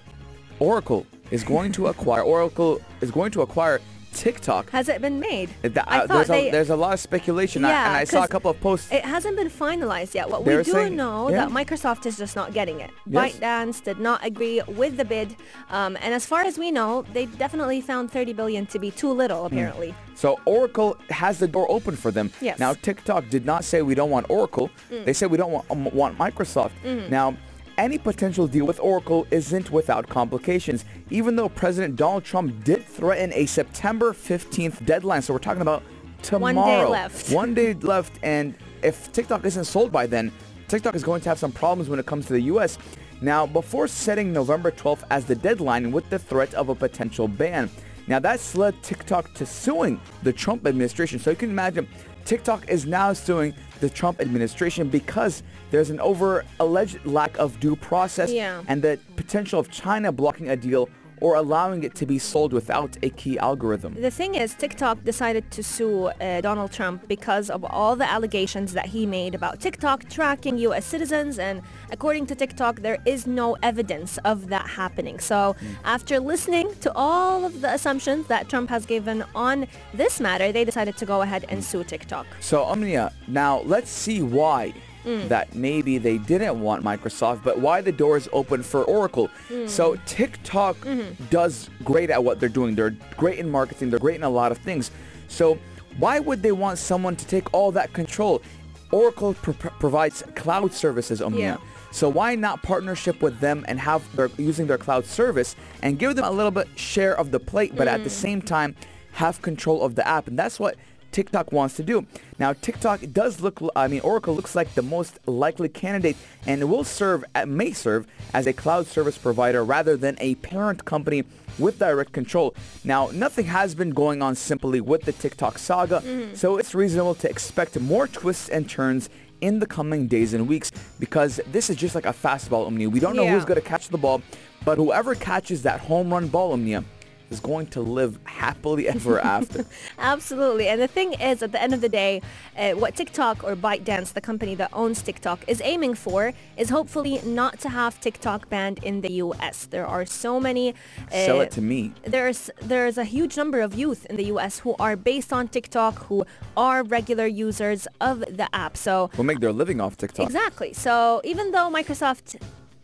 Oracle 0.58 1.06
is 1.30 1.42
going 1.42 1.72
to 1.72 1.88
acquire, 1.88 2.22
Oracle 2.22 2.80
is 3.00 3.10
going 3.10 3.30
to 3.32 3.42
acquire 3.42 3.80
TikTok. 4.16 4.70
Has 4.70 4.88
it 4.88 5.00
been 5.00 5.20
made? 5.20 5.50
I 5.64 5.68
uh, 6.00 6.06
there's, 6.06 6.28
they- 6.28 6.48
a, 6.48 6.52
there's 6.52 6.70
a 6.70 6.76
lot 6.76 6.94
of 6.94 7.00
speculation, 7.00 7.62
Yeah, 7.62 7.86
and 7.88 7.96
I 7.96 8.04
saw 8.04 8.24
a 8.24 8.28
couple 8.28 8.50
of 8.50 8.60
posts. 8.60 8.90
It 8.90 9.04
hasn't 9.04 9.36
been 9.36 9.48
finalized 9.50 10.14
yet. 10.14 10.28
What 10.30 10.44
They're 10.44 10.58
we 10.58 10.64
do 10.64 10.72
saying- 10.72 10.96
know 10.96 11.28
yeah. 11.30 11.46
that 11.46 11.48
Microsoft 11.50 12.06
is 12.06 12.16
just 12.16 12.34
not 12.36 12.52
getting 12.52 12.80
it. 12.80 12.90
Yes. 13.06 13.36
ByteDance 13.36 13.84
did 13.84 13.98
not 14.00 14.24
agree 14.24 14.60
with 14.66 14.96
the 14.96 15.04
bid, 15.04 15.36
um, 15.70 15.96
and 16.00 16.12
as 16.14 16.24
far 16.26 16.42
as 16.42 16.58
we 16.58 16.70
know, 16.70 17.04
they 17.12 17.26
definitely 17.26 17.80
found 17.80 18.10
30 18.10 18.32
billion 18.32 18.66
to 18.66 18.78
be 18.78 18.90
too 18.90 19.12
little. 19.12 19.48
Hmm. 19.48 19.54
Apparently, 19.56 19.94
So 20.14 20.40
Oracle 20.46 20.96
has 21.10 21.38
the 21.38 21.48
door 21.48 21.66
open 21.70 21.94
for 21.96 22.10
them. 22.10 22.30
Yes. 22.40 22.58
Now 22.58 22.72
TikTok 22.72 23.28
did 23.28 23.44
not 23.44 23.64
say 23.64 23.82
we 23.82 23.94
don't 23.94 24.10
want 24.10 24.26
Oracle. 24.30 24.70
They 24.90 25.12
said 25.12 25.30
we 25.30 25.36
don't 25.36 25.52
want, 25.52 25.70
um, 25.70 25.84
want 25.92 26.16
Microsoft. 26.18 26.72
Now, 27.10 27.36
any 27.78 27.98
potential 27.98 28.46
deal 28.46 28.66
with 28.66 28.80
Oracle 28.80 29.26
isn't 29.30 29.70
without 29.70 30.08
complications, 30.08 30.84
even 31.10 31.36
though 31.36 31.48
President 31.48 31.96
Donald 31.96 32.24
Trump 32.24 32.64
did 32.64 32.84
threaten 32.84 33.32
a 33.34 33.46
September 33.46 34.12
15th 34.12 34.84
deadline. 34.84 35.22
So 35.22 35.32
we're 35.32 35.38
talking 35.38 35.62
about 35.62 35.82
tomorrow. 36.22 36.54
One 36.54 36.66
day 36.66 36.84
left. 36.84 37.30
One 37.32 37.54
day 37.54 37.74
left, 37.74 38.18
and 38.22 38.54
if 38.82 39.12
TikTok 39.12 39.44
isn't 39.44 39.64
sold 39.64 39.92
by 39.92 40.06
then, 40.06 40.32
TikTok 40.68 40.94
is 40.94 41.04
going 41.04 41.20
to 41.22 41.28
have 41.28 41.38
some 41.38 41.52
problems 41.52 41.88
when 41.88 41.98
it 41.98 42.06
comes 42.06 42.26
to 42.26 42.32
the 42.32 42.42
U.S. 42.42 42.78
Now, 43.20 43.46
before 43.46 43.88
setting 43.88 44.32
November 44.32 44.70
12th 44.70 45.04
as 45.10 45.24
the 45.24 45.34
deadline 45.34 45.92
with 45.92 46.08
the 46.10 46.18
threat 46.18 46.52
of 46.54 46.68
a 46.68 46.74
potential 46.74 47.28
ban, 47.28 47.70
now 48.08 48.18
that's 48.18 48.54
led 48.54 48.80
TikTok 48.82 49.32
to 49.34 49.46
suing 49.46 50.00
the 50.22 50.32
Trump 50.32 50.66
administration. 50.66 51.18
So 51.18 51.30
you 51.30 51.36
can 51.36 51.50
imagine 51.50 51.88
TikTok 52.24 52.68
is 52.68 52.86
now 52.86 53.12
suing 53.12 53.54
the 53.80 53.88
Trump 53.88 54.20
administration 54.20 54.88
because 54.88 55.42
there's 55.70 55.90
an 55.90 56.00
over 56.00 56.44
alleged 56.60 57.04
lack 57.04 57.36
of 57.38 57.58
due 57.60 57.76
process 57.76 58.30
Yeah. 58.32 58.62
and 58.68 58.82
the 58.82 58.98
potential 59.16 59.58
of 59.60 59.70
China 59.70 60.12
blocking 60.12 60.48
a 60.48 60.56
deal 60.56 60.88
or 61.22 61.34
allowing 61.34 61.82
it 61.82 61.94
to 61.94 62.04
be 62.04 62.18
sold 62.18 62.52
without 62.52 62.94
a 63.02 63.08
key 63.08 63.38
algorithm. 63.38 63.94
The 63.94 64.10
thing 64.10 64.34
is, 64.34 64.52
TikTok 64.54 65.02
decided 65.02 65.50
to 65.52 65.62
sue 65.62 66.08
uh, 66.08 66.42
Donald 66.42 66.72
Trump 66.72 67.08
because 67.08 67.48
of 67.48 67.64
all 67.64 67.96
the 67.96 68.04
allegations 68.06 68.74
that 68.74 68.84
he 68.84 69.06
made 69.06 69.34
about 69.34 69.58
TikTok 69.58 70.10
tracking 70.10 70.58
U.S. 70.58 70.84
citizens, 70.84 71.38
and 71.38 71.62
according 71.90 72.26
to 72.26 72.34
TikTok, 72.34 72.80
there 72.82 72.98
is 73.06 73.26
no 73.26 73.56
evidence 73.62 74.18
of 74.26 74.48
that 74.48 74.68
happening. 74.68 75.18
So, 75.18 75.56
after 75.86 76.20
listening 76.20 76.70
to 76.82 76.92
all 76.94 77.46
of 77.46 77.62
the 77.62 77.72
assumptions 77.72 78.26
that 78.26 78.50
Trump 78.50 78.68
has 78.68 78.84
given 78.84 79.24
on 79.34 79.66
this 79.94 80.20
matter, 80.20 80.52
they 80.52 80.66
decided 80.66 80.98
to 80.98 81.06
go 81.06 81.22
ahead 81.22 81.46
and 81.48 81.64
sue 81.64 81.82
TikTok. 81.82 82.26
So 82.40 82.62
Omnia, 82.64 83.10
now 83.26 83.60
let's 83.60 83.90
see 83.90 84.20
why 84.20 84.74
Mm. 85.06 85.28
that 85.28 85.54
maybe 85.54 85.98
they 85.98 86.18
didn't 86.18 86.60
want 86.60 86.82
Microsoft, 86.82 87.44
but 87.44 87.60
why 87.60 87.80
the 87.80 87.92
door 87.92 88.16
is 88.16 88.28
open 88.32 88.64
for 88.64 88.82
Oracle. 88.82 89.30
Mm. 89.48 89.68
So 89.68 89.96
TikTok 90.04 90.76
mm-hmm. 90.78 91.24
does 91.26 91.70
great 91.84 92.10
at 92.10 92.24
what 92.24 92.40
they're 92.40 92.48
doing. 92.48 92.74
They're 92.74 92.96
great 93.16 93.38
in 93.38 93.48
marketing. 93.48 93.90
They're 93.90 94.00
great 94.00 94.16
in 94.16 94.24
a 94.24 94.28
lot 94.28 94.50
of 94.50 94.58
things. 94.58 94.90
So 95.28 95.58
why 95.98 96.18
would 96.18 96.42
they 96.42 96.50
want 96.50 96.78
someone 96.78 97.14
to 97.14 97.26
take 97.26 97.54
all 97.54 97.70
that 97.72 97.92
control? 97.92 98.42
Oracle 98.90 99.34
pro- 99.34 99.54
provides 99.54 100.24
cloud 100.34 100.72
services, 100.72 101.22
Omnia. 101.22 101.40
Yeah. 101.40 101.56
So 101.92 102.08
why 102.08 102.34
not 102.34 102.62
partnership 102.62 103.22
with 103.22 103.40
them 103.40 103.64
and 103.68 103.80
have 103.80 104.04
their 104.16 104.28
using 104.36 104.66
their 104.66 104.78
cloud 104.78 105.06
service 105.06 105.56
and 105.82 105.98
give 105.98 106.16
them 106.16 106.24
a 106.24 106.30
little 106.30 106.50
bit 106.50 106.68
share 106.76 107.16
of 107.16 107.30
the 107.30 107.40
plate, 107.40 107.74
but 107.74 107.88
at 107.88 108.02
the 108.02 108.10
mm. 108.10 108.12
same 108.12 108.42
time 108.42 108.74
have 109.12 109.40
control 109.40 109.82
of 109.82 109.94
the 109.94 110.06
app? 110.06 110.26
And 110.26 110.38
that's 110.38 110.60
what 110.60 110.76
TikTok 111.16 111.50
wants 111.50 111.76
to 111.76 111.82
do. 111.82 112.04
Now, 112.38 112.52
TikTok 112.52 113.00
does 113.10 113.40
look, 113.40 113.58
I 113.74 113.88
mean, 113.88 114.00
Oracle 114.00 114.34
looks 114.34 114.54
like 114.54 114.74
the 114.74 114.82
most 114.82 115.18
likely 115.24 115.70
candidate 115.70 116.14
and 116.46 116.68
will 116.68 116.84
serve, 116.84 117.24
uh, 117.34 117.46
may 117.46 117.72
serve 117.72 118.06
as 118.34 118.46
a 118.46 118.52
cloud 118.52 118.86
service 118.86 119.16
provider 119.16 119.64
rather 119.64 119.96
than 119.96 120.18
a 120.20 120.34
parent 120.36 120.84
company 120.84 121.24
with 121.58 121.78
direct 121.78 122.12
control. 122.12 122.54
Now, 122.84 123.08
nothing 123.14 123.46
has 123.46 123.74
been 123.74 123.92
going 124.02 124.20
on 124.20 124.34
simply 124.34 124.82
with 124.82 125.04
the 125.04 125.12
TikTok 125.12 125.56
saga, 125.58 126.02
so 126.36 126.58
it's 126.58 126.74
reasonable 126.74 127.14
to 127.14 127.30
expect 127.30 127.80
more 127.80 128.06
twists 128.06 128.50
and 128.50 128.68
turns 128.68 129.08
in 129.40 129.58
the 129.58 129.66
coming 129.66 130.06
days 130.08 130.34
and 130.34 130.46
weeks 130.46 130.70
because 131.00 131.40
this 131.50 131.70
is 131.70 131.76
just 131.76 131.94
like 131.94 132.04
a 132.04 132.12
fastball, 132.12 132.66
Omnia. 132.66 132.90
We 132.90 133.00
don't 133.00 133.16
know 133.16 133.22
Yeah. 133.24 133.32
who's 133.32 133.46
going 133.46 133.60
to 133.62 133.66
catch 133.66 133.88
the 133.88 133.96
ball, 133.98 134.20
but 134.66 134.76
whoever 134.76 135.14
catches 135.14 135.62
that 135.62 135.80
home 135.80 136.12
run 136.12 136.28
ball, 136.28 136.52
Omnia, 136.52 136.84
is 137.30 137.40
going 137.40 137.66
to 137.68 137.80
live 137.80 138.18
happily 138.24 138.88
ever 138.88 139.20
after. 139.36 139.64
Absolutely. 139.98 140.68
And 140.68 140.80
the 140.80 140.88
thing 140.88 141.14
is, 141.14 141.42
at 141.42 141.52
the 141.52 141.62
end 141.62 141.74
of 141.74 141.80
the 141.80 141.88
day, 141.88 142.22
uh, 142.56 142.72
what 142.72 142.94
TikTok 142.94 143.44
or 143.44 143.56
ByteDance, 143.56 144.12
the 144.12 144.20
company 144.20 144.54
that 144.56 144.70
owns 144.72 145.02
TikTok, 145.02 145.40
is 145.46 145.60
aiming 145.64 145.94
for 145.94 146.32
is 146.56 146.70
hopefully 146.70 147.20
not 147.24 147.58
to 147.60 147.68
have 147.68 148.00
TikTok 148.00 148.48
banned 148.48 148.78
in 148.82 149.00
the 149.00 149.12
US. 149.24 149.66
There 149.66 149.86
are 149.86 150.06
so 150.06 150.40
many... 150.40 150.74
Uh, 151.12 151.26
Sell 151.26 151.40
it 151.40 151.50
to 151.52 151.62
me. 151.62 151.92
There's 152.04 152.50
there's 152.62 152.98
a 152.98 153.04
huge 153.04 153.36
number 153.36 153.60
of 153.60 153.74
youth 153.74 154.06
in 154.06 154.16
the 154.16 154.24
US 154.34 154.60
who 154.60 154.74
are 154.78 154.96
based 154.96 155.32
on 155.32 155.48
TikTok, 155.48 156.06
who 156.06 156.24
are 156.56 156.82
regular 156.82 157.26
users 157.26 157.88
of 158.00 158.20
the 158.20 158.48
app. 158.54 158.76
So 158.76 159.10
Will 159.16 159.24
make 159.24 159.40
their 159.40 159.52
living 159.52 159.80
off 159.80 159.96
TikTok. 159.96 160.26
Exactly. 160.26 160.72
So 160.72 161.20
even 161.24 161.52
though 161.52 161.70
Microsoft 161.70 162.36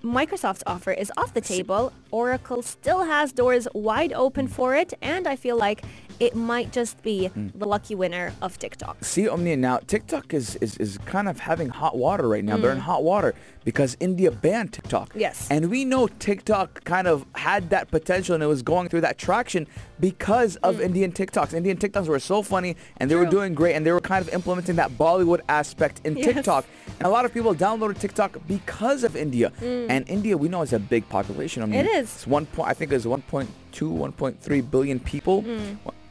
Microsoft's 0.02 0.64
offer 0.66 0.90
is 0.90 1.12
off 1.16 1.32
the 1.32 1.40
table, 1.40 1.92
Oracle 2.10 2.60
still 2.62 3.04
has 3.04 3.32
doors 3.32 3.68
wide 3.72 4.12
open 4.12 4.46
hmm. 4.46 4.52
for 4.52 4.74
it, 4.74 4.92
and 5.00 5.28
I 5.28 5.36
feel 5.36 5.56
like 5.56 5.84
it 6.26 6.34
might 6.36 6.70
just 6.72 7.02
be 7.02 7.26
Hmm. 7.26 7.48
the 7.54 7.66
lucky 7.66 7.94
winner 8.02 8.32
of 8.40 8.50
TikTok. 8.58 8.96
See, 9.04 9.28
Omnia, 9.28 9.56
now 9.56 9.76
TikTok 9.92 10.32
is, 10.32 10.54
is, 10.56 10.76
is 10.78 10.98
kind 11.14 11.28
of 11.28 11.40
having 11.40 11.68
hot 11.68 11.96
water 11.96 12.26
right 12.28 12.44
now. 12.44 12.56
Mm. 12.56 12.62
They're 12.62 12.70
in 12.72 12.78
hot 12.92 13.02
water 13.02 13.34
because 13.64 13.96
India 13.98 14.30
banned 14.30 14.72
TikTok. 14.72 15.08
Yes. 15.14 15.48
And 15.50 15.68
we 15.68 15.84
know 15.84 16.06
TikTok 16.06 16.84
kind 16.84 17.06
of 17.08 17.24
had 17.34 17.70
that 17.70 17.90
potential 17.90 18.34
and 18.36 18.42
it 18.42 18.46
was 18.46 18.62
going 18.62 18.88
through 18.88 19.00
that 19.08 19.18
traction 19.18 19.66
because 19.98 20.56
of 20.68 20.80
Indian 20.80 21.10
TikToks. 21.12 21.54
Indian 21.54 21.76
TikToks 21.76 22.06
were 22.06 22.20
so 22.20 22.42
funny 22.42 22.76
and 22.98 23.10
they 23.10 23.14
were 23.16 23.26
Mm. 23.26 23.30
Doing 23.32 23.54
great 23.54 23.74
and 23.74 23.84
they 23.86 23.92
were 23.92 24.00
kind 24.00 24.22
of 24.26 24.32
implementing 24.34 24.76
that 24.76 24.90
Bollywood 24.98 25.40
aspect 25.48 26.00
in 26.04 26.16
Yes. 26.16 26.26
TikTok. 26.26 26.64
And 26.98 27.06
a 27.06 27.10
lot 27.10 27.24
of 27.24 27.32
people 27.34 27.54
downloaded 27.54 27.98
TikTok 27.98 28.36
because 28.46 29.02
of 29.04 29.16
India. 29.16 29.50
And 29.62 30.08
India, 30.08 30.36
we 30.36 30.48
know, 30.48 30.62
is 30.62 30.72
a 30.72 30.78
big 30.78 31.08
population. 31.08 31.62
I 31.62 31.66
mean, 31.66 31.80
Mm. 31.84 31.88
It 31.88 31.90
is. 32.02 32.08
It's 32.14 32.26
one 32.26 32.46
point, 32.46 32.68
I 32.68 32.74
think 32.74 32.92
it's 32.92 33.06
1.2, 33.06 33.46
1.3 33.80 34.70
billion 34.70 35.00
people. 35.00 35.44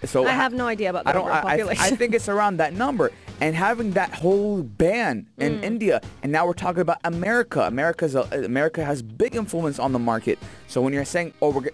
So 0.03 0.24
Mm. 0.24 0.27
I 0.27 0.32
have 0.32 0.53
no 0.53 0.65
idea 0.65 0.89
about 0.89 1.03
the 1.03 1.12
I 1.12 1.13
don't. 1.13 1.22
overall 1.24 1.38
I, 1.48 1.53
I, 1.53 1.58
population. 1.58 1.84
I 1.84 1.96
think 1.96 2.15
it's 2.15 2.27
around 2.27 2.58
that 2.58 2.74
number. 2.74 3.12
And 3.39 3.56
having 3.56 3.91
that 3.91 4.12
whole 4.13 4.63
ban 4.63 5.27
in 5.38 5.60
Mm. 5.60 5.63
India, 5.63 6.01
and 6.24 6.32
now 6.32 6.46
we're 6.48 6.53
talking 6.53 6.82
about 6.82 6.98
America. 7.03 7.62
America's 7.62 8.15
a, 8.15 8.22
America 8.44 8.84
has 8.84 9.01
big 9.01 9.36
influence 9.36 9.77
on 9.80 9.91
the 9.91 10.00
market. 10.00 10.39
So 10.68 10.82
when 10.82 10.91
you're 10.94 11.06
saying, 11.06 11.34
oh, 11.41 11.51
we're, 11.51 11.70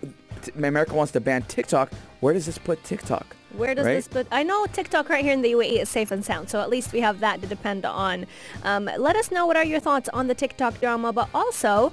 America 0.57 0.93
wants 0.93 1.11
to 1.13 1.19
ban 1.21 1.43
TikTok, 1.43 1.91
where 2.19 2.33
does 2.33 2.45
this 2.45 2.57
put 2.57 2.83
TikTok? 2.83 3.25
Where 3.55 3.73
does 3.73 3.85
right? 3.85 3.95
this 3.95 4.07
put? 4.09 4.27
I 4.31 4.43
know 4.43 4.65
TikTok 4.67 5.07
right 5.09 5.23
here 5.23 5.33
in 5.33 5.41
the 5.41 5.53
UAE 5.53 5.81
is 5.81 5.89
safe 5.89 6.11
and 6.11 6.23
sound, 6.23 6.49
so 6.49 6.59
at 6.61 6.69
least 6.69 6.91
we 6.93 6.99
have 6.99 7.21
that 7.21 7.41
to 7.41 7.47
depend 7.47 7.85
on. 7.85 8.25
Um, 8.63 8.89
let 8.97 9.15
us 9.15 9.31
know 9.31 9.45
what 9.45 9.55
are 9.55 9.63
your 9.63 9.79
thoughts 9.79 10.09
on 10.13 10.27
the 10.27 10.35
TikTok 10.35 10.79
drama, 10.81 11.11
but 11.13 11.29
also, 11.33 11.91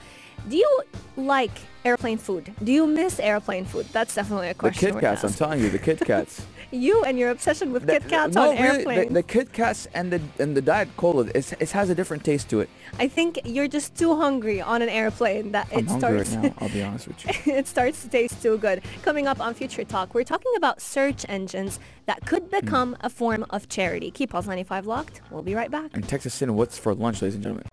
do 0.49 0.57
you 0.57 0.83
like 1.17 1.53
airplane 1.85 2.19
food? 2.19 2.53
Do 2.63 2.73
you 2.73 2.87
miss 2.87 3.19
airplane 3.21 3.65
food? 3.65 3.87
That's 3.93 4.15
definitely 4.15 4.49
a 4.49 4.55
The 4.55 4.59
question. 4.59 4.87
Kit 4.89 4.95
we're 4.95 5.01
Kats, 5.01 5.25
I'm 5.25 5.33
telling 5.33 5.61
you, 5.61 5.71
the 5.71 5.79
Kit 5.79 6.01
Kats. 6.01 6.45
You 6.71 7.05
and 7.05 7.17
your 7.17 7.31
obsession 7.31 7.73
with 7.73 7.87
The- 7.87 7.93
Kit 8.01 8.09
Kats 8.09 8.35
no, 8.35 8.51
on 8.51 8.57
really, 8.57 8.79
airplanes. 8.79 9.09
the, 9.09 9.15
the 9.15 9.23
Kit 9.23 9.53
Kats 9.53 9.87
and 9.95 10.13
the 10.13 10.21
and 10.41 10.57
the 10.57 10.63
Diet 10.63 10.89
Cola, 10.97 11.29
it's, 11.33 11.53
it 11.53 11.71
has 11.71 11.89
a 11.89 11.95
different 11.95 12.25
taste 12.25 12.49
to 12.51 12.61
it. 12.63 12.69
I 12.99 13.07
think 13.07 13.39
you're 13.45 13.69
just 13.69 13.95
too 13.95 14.17
hungry 14.17 14.61
on 14.61 14.83
an 14.83 14.89
airplane 14.89 15.53
that 15.53 15.69
I'm 15.71 15.79
it 15.81 15.87
hungry 15.87 16.25
starts 16.25 16.35
right 16.35 16.43
now. 16.47 16.55
I'll 16.59 16.69
be 16.71 16.83
honest 16.83 17.07
with 17.07 17.47
you. 17.47 17.53
it 17.55 17.69
starts 17.69 18.03
to 18.03 18.09
taste 18.09 18.43
too 18.43 18.59
good. 18.59 18.83
Coming 19.03 19.29
up 19.29 19.39
on 19.41 19.55
Future 19.55 19.85
Talk, 19.85 20.15
we're 20.15 20.25
talking 20.25 20.51
about 20.57 20.81
search 20.83 21.25
engines 21.29 21.79
that 22.07 22.27
could 22.27 22.43
Hmm. 22.45 22.51
become 22.61 22.97
a 23.03 23.11
form 23.11 23.47
of 23.51 23.69
charity. 23.69 24.11
Keep 24.11 24.31
Pulse 24.31 24.47
95 24.49 24.85
locked. 24.87 25.21
We'll 25.31 25.43
be 25.43 25.55
right 25.55 25.71
back. 25.71 25.91
And 25.95 26.09
text 26.09 26.27
us 26.27 26.43
in 26.43 26.57
what's 26.57 26.77
for 26.77 26.93
lunch, 26.93 27.23
ladies 27.23 27.37
and 27.37 27.45
gentlemen. 27.45 27.67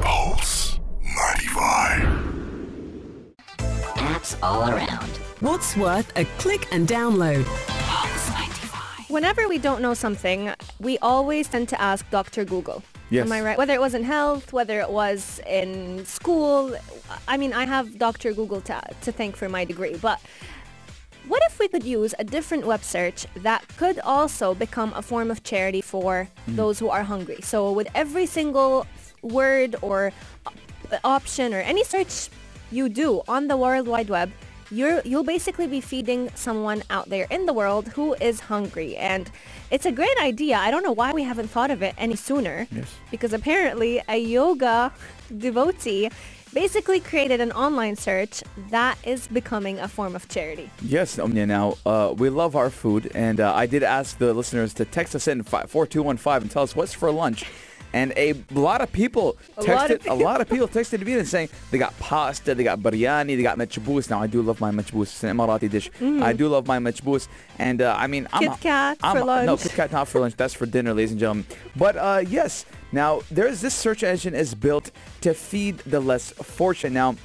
Pulse 0.00 0.69
95. 1.54 2.02
Apps 3.58 4.36
all 4.42 4.70
around. 4.70 5.08
What's 5.40 5.76
worth 5.76 6.16
a 6.16 6.24
click 6.38 6.68
and 6.72 6.86
download? 6.86 7.44
Whenever 9.08 9.48
we 9.48 9.58
don't 9.58 9.82
know 9.82 9.94
something, 9.94 10.52
we 10.78 10.96
always 10.98 11.48
tend 11.48 11.68
to 11.70 11.80
ask 11.80 12.08
Dr. 12.10 12.44
Google. 12.44 12.84
Yes. 13.10 13.26
Am 13.26 13.32
I 13.32 13.40
right? 13.40 13.58
Whether 13.58 13.74
it 13.74 13.80
was 13.80 13.94
in 13.94 14.04
health, 14.04 14.52
whether 14.52 14.78
it 14.78 14.90
was 14.90 15.40
in 15.48 16.04
school. 16.04 16.76
I 17.26 17.36
mean, 17.36 17.52
I 17.52 17.66
have 17.66 17.98
Dr. 17.98 18.32
Google 18.32 18.60
to, 18.62 18.80
to 19.00 19.10
thank 19.10 19.34
for 19.34 19.48
my 19.48 19.64
degree, 19.64 19.96
but 19.96 20.20
what 21.26 21.42
if 21.46 21.58
we 21.58 21.66
could 21.66 21.82
use 21.84 22.14
a 22.20 22.24
different 22.24 22.66
web 22.66 22.84
search 22.84 23.26
that 23.36 23.66
could 23.76 23.98
also 24.00 24.54
become 24.54 24.92
a 24.94 25.02
form 25.02 25.30
of 25.30 25.42
charity 25.42 25.80
for 25.80 26.28
hmm. 26.46 26.56
those 26.56 26.78
who 26.78 26.88
are 26.88 27.02
hungry? 27.02 27.40
So 27.42 27.72
with 27.72 27.88
every 27.94 28.26
single 28.26 28.86
word 29.22 29.76
or 29.82 30.12
op- 30.46 30.54
option 31.04 31.54
or 31.54 31.60
any 31.60 31.84
search 31.84 32.28
you 32.70 32.88
do 32.88 33.22
on 33.28 33.48
the 33.48 33.56
World 33.56 33.88
Wide 33.88 34.08
Web, 34.08 34.30
you're, 34.70 35.00
you'll 35.04 35.24
basically 35.24 35.66
be 35.66 35.80
feeding 35.80 36.30
someone 36.34 36.82
out 36.90 37.08
there 37.08 37.26
in 37.30 37.46
the 37.46 37.52
world 37.52 37.88
who 37.88 38.14
is 38.20 38.40
hungry. 38.40 38.96
And 38.96 39.30
it's 39.70 39.86
a 39.86 39.92
great 39.92 40.16
idea. 40.20 40.56
I 40.56 40.70
don't 40.70 40.82
know 40.82 40.92
why 40.92 41.12
we 41.12 41.24
haven't 41.24 41.48
thought 41.48 41.70
of 41.70 41.82
it 41.82 41.94
any 41.98 42.16
sooner. 42.16 42.66
Yes. 42.70 42.94
Because 43.10 43.32
apparently 43.32 44.00
a 44.08 44.16
yoga 44.16 44.92
devotee 45.36 46.10
basically 46.52 47.00
created 47.00 47.40
an 47.40 47.52
online 47.52 47.96
search 47.96 48.42
that 48.70 48.98
is 49.04 49.28
becoming 49.28 49.78
a 49.78 49.88
form 49.88 50.16
of 50.16 50.28
charity. 50.28 50.70
Yes, 50.82 51.18
Omnia. 51.18 51.46
Now, 51.46 51.76
uh, 51.86 52.14
we 52.16 52.28
love 52.28 52.56
our 52.56 52.70
food, 52.70 53.10
and 53.14 53.40
uh, 53.40 53.54
I 53.54 53.66
did 53.66 53.82
ask 53.82 54.18
the 54.18 54.34
listeners 54.34 54.74
to 54.74 54.84
text 54.84 55.14
us 55.14 55.28
in 55.28 55.42
4215 55.42 56.42
and 56.42 56.50
tell 56.50 56.62
us 56.62 56.74
what's 56.74 56.92
for 56.92 57.10
lunch. 57.10 57.44
And 57.92 58.12
a 58.16 58.34
lot 58.52 58.80
of 58.80 58.92
people 58.92 59.36
A 59.56 59.62
texted, 59.62 59.74
lot 59.74 59.90
of 59.90 60.06
a 60.06 60.14
lot 60.14 60.40
of 60.40 60.48
people 60.48 60.68
texted 60.68 61.04
me 61.04 61.14
and 61.14 61.26
saying 61.26 61.48
they 61.70 61.78
got 61.78 61.98
pasta, 61.98 62.54
they 62.54 62.64
got 62.64 62.78
biryani, 62.80 63.36
they 63.36 63.42
got 63.42 63.58
machbous. 63.58 64.10
Now, 64.10 64.22
I 64.22 64.26
do 64.26 64.42
love 64.42 64.60
my 64.60 64.70
machbous. 64.70 65.02
It's 65.02 65.24
an 65.24 65.36
Emirati 65.36 65.68
dish. 65.68 65.90
I 66.00 66.32
do 66.32 66.48
love 66.48 66.66
my 66.66 66.78
machbous. 66.78 67.28
And 67.58 67.82
uh, 67.82 67.94
I 67.98 68.06
mean, 68.06 68.28
I'm... 68.32 68.40
Kit 68.40 68.60
Kat 68.60 68.98
I'm, 69.02 69.16
for 69.16 69.20
No, 69.20 69.26
lunch. 69.26 69.62
Kit 69.62 69.72
Kat 69.72 69.92
not 69.92 70.08
for 70.08 70.20
lunch. 70.20 70.36
That's 70.36 70.54
for 70.54 70.66
dinner, 70.66 70.94
ladies 70.94 71.10
and 71.10 71.20
gentlemen. 71.20 71.46
But 71.76 71.96
uh, 71.96 72.22
yes, 72.26 72.64
now, 72.92 73.22
there's 73.30 73.60
this 73.60 73.74
search 73.74 74.02
engine 74.02 74.34
is 74.34 74.54
built 74.54 74.90
to 75.22 75.34
feed 75.34 75.78
the 75.78 76.00
less 76.00 76.30
fortunate. 76.32 76.92
Now, 76.92 77.16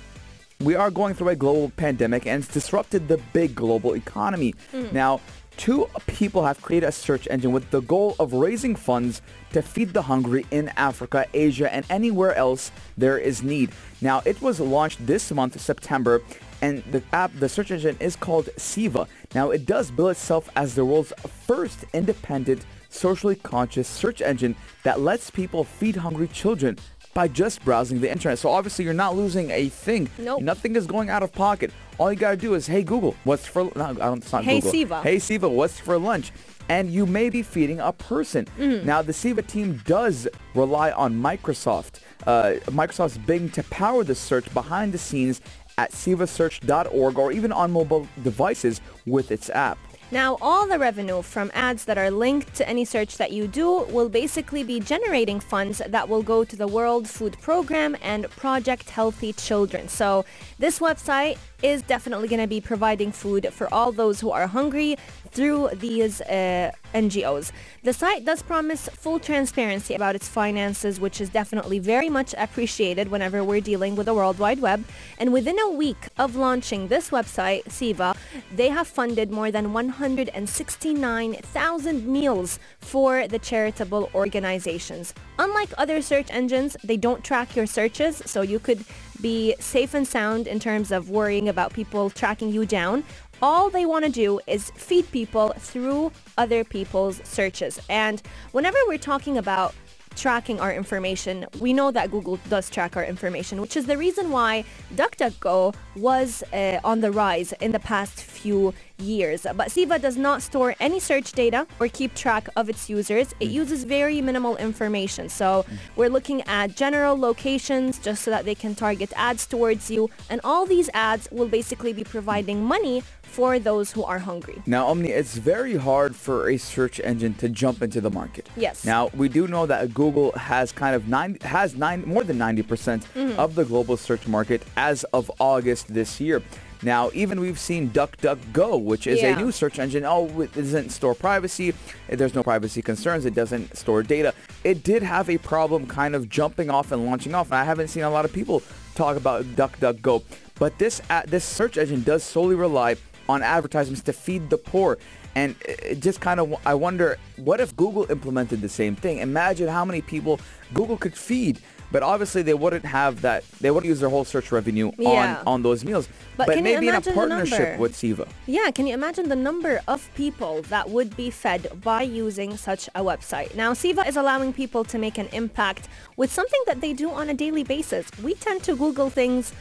we 0.62 0.74
are 0.76 0.90
going 0.90 1.14
through 1.14 1.30
a 1.30 1.36
global 1.36 1.70
pandemic 1.76 2.26
and 2.26 2.44
it's 2.44 2.54
disrupted 2.54 3.08
the 3.08 3.18
big 3.34 3.56
global 3.56 3.94
economy. 3.94 4.56
Now, 4.94 5.20
two 5.58 5.88
people 6.08 6.46
have 6.46 6.62
created 6.62 6.88
a 6.88 6.92
search 6.92 7.28
engine 7.30 7.52
with 7.52 7.70
the 7.72 7.82
goal 7.82 8.16
of 8.20 8.34
raising 8.34 8.76
funds 8.76 9.22
to 9.54 9.62
feed 9.62 9.94
the 9.94 10.04
hungry 10.04 10.46
in 10.52 10.70
Africa, 10.76 11.26
Asia, 11.34 11.74
and 11.74 11.86
anywhere 11.90 12.36
else 12.36 12.72
there 12.98 13.18
is 13.18 13.44
need. 13.44 13.72
Now, 14.02 14.22
it 14.26 14.42
was 14.42 14.60
launched 14.60 15.06
this 15.06 15.32
month, 15.32 15.60
September, 15.60 16.22
and 16.62 16.84
the 16.92 17.04
app, 17.14 17.32
the 17.40 17.50
search 17.50 17.72
engine 17.72 17.98
is 18.00 18.16
called 18.16 18.50
Seva. 18.58 19.08
Now, 19.34 19.52
it 19.52 19.66
does 19.66 19.92
bill 19.92 20.10
itself 20.10 20.50
as 20.56 20.76
the 20.76 20.86
world's 20.86 21.14
first 21.46 21.86
independent, 21.94 22.66
socially 22.96 23.36
conscious 23.36 23.88
search 23.88 24.22
engine 24.22 24.56
that 24.84 25.00
lets 25.02 25.30
people 25.30 25.64
feed 25.64 25.96
hungry 25.98 26.28
children 26.28 26.78
by 27.14 27.28
just 27.30 27.64
browsing 27.64 28.02
the 28.02 28.12
internet. 28.12 28.38
So 28.40 28.50
obviously 28.50 28.84
you're 28.84 28.94
not 28.94 29.16
losing 29.16 29.50
a 29.52 29.70
thing. 29.70 30.10
Nope. 30.18 30.42
Nothing 30.42 30.76
is 30.76 30.86
going 30.86 31.10
out 31.10 31.24
of 31.24 31.32
pocket. 31.32 31.72
All 31.98 32.12
you 32.12 32.20
gotta 32.20 32.36
do 32.36 32.56
is, 32.56 32.68
hey 32.68 32.84
Google, 32.84 33.16
what's 33.24 33.46
for? 33.48 33.72
No, 33.76 33.86
I 33.86 33.94
don't. 33.94 34.18
It's 34.18 34.32
not 34.34 34.44
Hey, 34.44 34.60
Google. 34.60 34.74
Seva. 34.74 35.02
Hey 35.04 35.16
Seva, 35.16 35.50
what's 35.50 35.80
for 35.80 35.98
lunch? 35.98 36.32
And 36.68 36.92
you 36.92 37.06
may 37.06 37.30
be 37.30 37.42
feeding 37.44 37.80
a 37.80 37.94
person. 37.94 38.46
Mm-hmm. 38.58 38.86
Now 38.86 39.02
the 39.02 39.14
Seva 39.14 39.46
team 39.46 39.82
does 39.86 40.28
rely 40.56 40.92
on 40.92 41.14
Microsoft. 41.14 42.02
Uh, 42.28 42.56
Microsoft's 42.66 43.18
bidding 43.20 43.50
to 43.52 43.64
power 43.64 44.04
the 44.04 44.16
search 44.16 44.52
behind 44.54 44.92
the 44.92 44.98
scenes 44.98 45.40
at 45.78 45.92
sevasearch.org 45.92 47.18
or 47.18 47.32
even 47.32 47.52
on 47.52 47.72
mobile 47.72 48.08
devices 48.24 48.82
with 49.06 49.32
its 49.32 49.50
app. 49.50 49.78
Now, 50.16 50.38
all 50.40 50.66
the 50.66 50.80
revenue 50.80 51.22
from 51.22 51.52
ads 51.54 51.84
that 51.84 51.98
are 51.98 52.10
linked 52.10 52.56
to 52.56 52.70
any 52.70 52.86
search 52.86 53.18
that 53.18 53.34
you 53.34 53.50
do 53.50 53.84
will 53.90 54.08
basically 54.08 54.64
be 54.64 54.80
generating 54.80 55.42
funds 55.42 55.82
that 55.86 56.08
will 56.08 56.24
go 56.24 56.46
to 56.46 56.56
the 56.56 56.68
World 56.68 57.10
Food 57.10 57.36
Program 57.42 57.98
and 58.02 58.30
Project 58.30 58.92
Healthy 58.92 59.34
Children. 59.34 59.90
So 59.90 60.24
this 60.58 60.80
website 60.80 61.38
is 61.62 61.82
definitely 61.82 62.28
going 62.28 62.42
to 62.42 62.48
be 62.48 62.62
providing 62.62 63.12
food 63.12 63.48
for 63.52 63.74
all 63.74 63.92
those 63.92 64.20
who 64.20 64.32
are 64.32 64.48
hungry 64.48 64.98
through 65.32 65.70
these 65.74 66.22
uh, 66.22 66.72
NGOs. 66.94 67.52
The 67.84 67.94
site 67.94 68.26
does 68.26 68.42
promise 68.42 68.88
full 68.90 69.20
transparency 69.20 69.94
about 69.94 70.16
its 70.16 70.28
finances, 70.28 71.00
which 71.00 71.20
is 71.20 71.30
definitely 71.30 71.80
very 71.80 72.10
much 72.10 72.34
appreciated 72.38 73.10
whenever 73.10 73.44
we're 73.44 73.62
dealing 73.62 73.96
with 73.96 74.06
the 74.06 74.14
World 74.14 74.40
Wide 74.40 74.62
Web. 74.62 74.86
And 75.20 75.34
within 75.34 75.60
a 75.60 75.70
week 75.70 76.08
of 76.18 76.36
launching 76.36 76.88
this 76.88 77.10
website, 77.10 77.64
Seva, 77.66 78.16
they 78.56 78.70
have 78.70 78.88
funded 78.88 79.32
more 79.32 79.52
than 79.52 79.74
169,000 79.74 82.08
meals 82.08 82.60
for 82.80 83.28
the 83.28 83.40
charitable 83.40 84.10
organizations. 84.16 85.14
Unlike 85.38 85.74
other 85.78 86.02
search 86.02 86.28
engines, 86.30 86.78
they 86.84 86.98
don't 86.98 87.24
track 87.24 87.56
your 87.56 87.66
searches, 87.66 88.22
so 88.26 88.42
you 88.42 88.60
could 88.60 88.84
be 89.26 89.56
safe 89.60 89.96
and 89.96 90.08
sound 90.08 90.46
in 90.46 90.60
terms 90.60 90.92
of 90.92 91.10
worrying 91.10 91.50
about 91.50 91.74
people 91.74 92.12
tracking 92.12 92.52
you 92.52 92.64
down. 92.64 93.04
All 93.42 93.72
they 93.72 93.84
want 93.84 94.06
to 94.06 94.12
do 94.12 94.40
is 94.46 94.70
feed 94.76 95.12
people 95.12 95.52
through 95.58 96.12
other 96.38 96.64
people's 96.64 97.22
searches. 97.24 97.80
And 97.90 98.22
whenever 98.52 98.78
we're 98.86 99.00
talking 99.00 99.40
about 99.40 99.74
tracking 100.16 100.60
our 100.60 100.72
information, 100.72 101.48
we 101.60 101.74
know 101.74 101.90
that 101.90 102.12
Google 102.12 102.38
does 102.50 102.70
track 102.70 102.96
our 102.96 103.04
information, 103.04 103.62
which 103.62 103.76
is 103.76 103.88
the 103.88 103.98
reason 103.98 104.30
why 104.30 104.64
DuckDuckGo 104.94 105.74
was 105.96 106.44
uh, 106.54 106.80
on 106.84 107.02
the 107.02 107.12
rise 107.12 107.52
in 107.54 107.72
the 107.72 107.80
past 107.80 108.22
few 108.22 108.76
years. 109.00 109.46
But 109.56 109.72
Siva 109.72 110.00
does 110.00 110.18
not 110.18 110.42
store 110.42 110.76
any 110.80 111.00
search 111.00 111.32
data 111.34 111.68
or 111.80 111.88
keep 111.88 112.14
track 112.16 112.48
of 112.56 112.70
its 112.70 112.90
users. 112.90 113.34
It 113.40 113.50
uses 113.50 113.84
very 113.84 114.22
minimal 114.22 114.58
information. 114.58 115.30
So 115.30 115.66
we're 115.96 116.10
looking 116.10 116.42
at 116.44 116.76
general 116.76 117.18
locations 117.18 118.00
just 118.00 118.24
so 118.24 118.32
that 118.32 118.46
they 118.46 118.56
can 118.56 118.76
target 118.76 119.12
ads 119.16 119.46
towards 119.46 119.92
you. 119.92 120.10
And 120.30 120.42
all 120.44 120.66
these 120.66 120.90
ads 120.94 121.28
will 121.32 121.48
basically 121.48 121.94
be 121.94 122.04
providing 122.04 122.64
money 122.64 123.04
for 123.24 123.60
those 123.60 123.92
who 123.92 124.02
are 124.04 124.20
hungry. 124.20 124.62
Now, 124.66 124.88
Omni, 124.88 125.10
it's 125.10 125.36
very 125.36 125.76
hard 125.76 126.16
for 126.16 126.50
a 126.50 126.56
search 126.58 127.02
engine 127.02 127.34
to 127.36 127.50
jump 127.50 127.82
into 127.82 128.00
the 128.00 128.10
market. 128.10 128.48
Yes. 128.56 128.86
Now, 128.86 129.10
we 129.14 129.28
do 129.28 129.46
know 129.48 129.66
that 129.66 129.94
Google 129.94 130.32
has 130.34 130.72
kind 130.72 130.96
of 130.96 131.10
nine 131.10 131.38
has 131.42 131.76
nine 131.76 132.04
more 132.06 132.24
than 132.24 132.38
90% 132.38 132.96
Mm-hmm. 133.16 133.40
of 133.40 133.56
the 133.56 133.66
global 133.66 133.98
search 133.98 134.28
market 134.28 134.62
as 134.78 135.04
of 135.06 135.30
August 135.40 135.94
this 135.94 136.22
year. 136.22 136.42
Now, 136.82 137.10
even 137.14 137.40
we've 137.40 137.60
seen 137.60 137.90
DuckDuckGo, 137.90 138.82
which 138.82 139.08
is 139.08 139.22
Yeah. 139.22 139.38
a 139.38 139.42
new 139.42 139.52
search 139.52 139.80
engine. 139.80 140.06
Oh, 140.06 140.42
it 140.42 140.54
doesn't 140.54 140.90
store 140.92 141.16
privacy. 141.16 141.74
There's 142.10 142.36
no 142.36 142.44
privacy 142.44 142.82
concerns. 142.82 143.26
It 143.26 143.34
doesn't 143.34 143.76
store 143.78 144.04
data. 144.04 144.34
It 144.64 144.84
did 144.84 145.02
have 145.04 145.30
a 145.30 145.38
problem 145.38 145.88
kind 145.88 146.16
of 146.16 146.30
jumping 146.30 146.70
off 146.70 146.92
and 146.92 147.06
launching 147.06 147.34
off. 147.34 147.48
And 147.48 147.56
I 147.56 147.64
haven't 147.64 147.88
seen 147.88 148.04
a 148.04 148.10
lot 148.10 148.26
of 148.26 148.34
people 148.34 148.62
talk 148.94 149.18
about 149.18 149.46
DuckDuckGo. 149.56 150.24
But 150.60 150.78
this 150.78 151.02
uh, 151.10 151.24
this 151.28 151.44
search 151.44 151.78
engine 151.78 152.02
does 152.04 152.24
solely 152.24 152.56
rely 152.56 152.96
on 153.28 153.42
advertisements 153.42 154.02
to 154.04 154.14
feed 154.14 154.50
the 154.50 154.58
poor. 154.58 154.98
And 155.38 155.56
it 155.68 156.00
just 156.00 156.22
kind 156.22 156.40
of, 156.40 156.56
I 156.66 156.76
wonder, 156.76 157.18
what 157.36 157.60
if 157.60 157.76
Google 157.76 158.10
implemented 158.10 158.62
the 158.62 158.70
same 158.70 158.96
thing? 158.96 159.18
Imagine 159.18 159.68
how 159.68 159.84
many 159.84 160.00
people 160.02 160.40
Google 160.74 160.96
could 160.96 161.14
feed. 161.14 161.60
But 161.96 162.04
obviously 162.04 162.42
they 162.42 162.54
wouldn't 162.54 162.84
have 162.84 163.22
that, 163.22 163.46
they 163.62 163.72
wouldn't 163.72 163.88
use 163.88 164.02
their 164.02 164.10
whole 164.10 164.26
search 164.26 164.52
revenue 164.52 164.92
Yeah. 164.98 165.38
on, 165.46 165.48
on 165.54 165.64
those 165.64 165.86
meals. 165.86 166.10
But 166.36 166.58
you 166.58 166.62
maybe 166.62 166.90
in 166.90 166.96
a 166.96 167.00
partnership 167.00 167.80
with 167.80 167.94
Seva. 167.94 168.28
Yeah, 168.48 168.70
can 168.72 168.86
you 168.86 168.94
imagine 168.94 169.30
the 169.30 169.36
number 169.50 169.80
of 169.88 170.10
people 170.14 170.62
that 170.64 170.90
would 170.90 171.16
be 171.16 171.30
fed 171.30 171.62
by 171.86 172.02
using 172.02 172.58
such 172.58 172.90
a 172.96 173.02
website? 173.02 173.56
Now, 173.56 173.72
Seva 173.72 174.06
is 174.06 174.18
allowing 174.18 174.52
people 174.52 174.84
to 174.84 174.98
make 174.98 175.18
an 175.18 175.28
impact 175.32 175.88
with 176.18 176.34
something 176.34 176.60
that 176.68 176.82
they 176.82 176.92
do 176.92 177.12
on 177.12 177.30
a 177.30 177.34
daily 177.34 177.64
basis. 177.64 178.12
We 178.22 178.34
tend 178.34 178.62
to 178.64 178.76
Google 178.76 179.10
things 179.10 179.54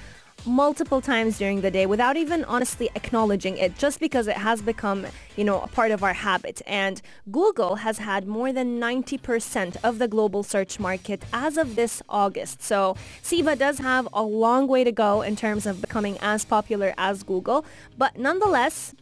multiple 0.47 1.01
times 1.01 1.39
during 1.39 1.61
the 1.61 1.71
day 1.71 1.87
without 1.87 2.17
even 2.17 2.45
honestly 2.45 2.91
acknowledging 2.95 3.57
it 3.57 3.77
just 3.79 4.01
because 4.01 4.27
it 4.27 4.37
has 4.37 4.61
become, 4.61 5.07
you 5.37 5.45
know, 5.45 5.61
a 5.61 5.69
part 5.69 5.91
of 5.91 6.03
our 6.03 6.13
habit. 6.13 6.61
And 6.67 7.01
Google 7.31 7.77
has 7.77 7.99
had 7.99 8.27
more 8.27 8.53
than 8.53 8.81
90% 8.81 9.77
of 9.83 9.99
the 9.99 10.09
global 10.09 10.43
search 10.43 10.79
market 10.79 11.23
as 11.33 11.57
of 11.57 11.77
this 11.77 12.03
August. 12.09 12.63
So 12.63 12.97
Seva 13.23 13.59
does 13.59 13.79
have 13.79 14.09
a 14.13 14.23
long 14.23 14.67
way 14.67 14.85
to 14.85 14.93
go 14.93 15.23
in 15.23 15.37
terms 15.37 15.67
of 15.67 15.81
becoming 15.81 16.19
as 16.21 16.45
popular 16.45 16.95
as 16.99 17.23
Google. 17.23 17.65
But 17.97 18.19
nonetheless, 18.19 18.95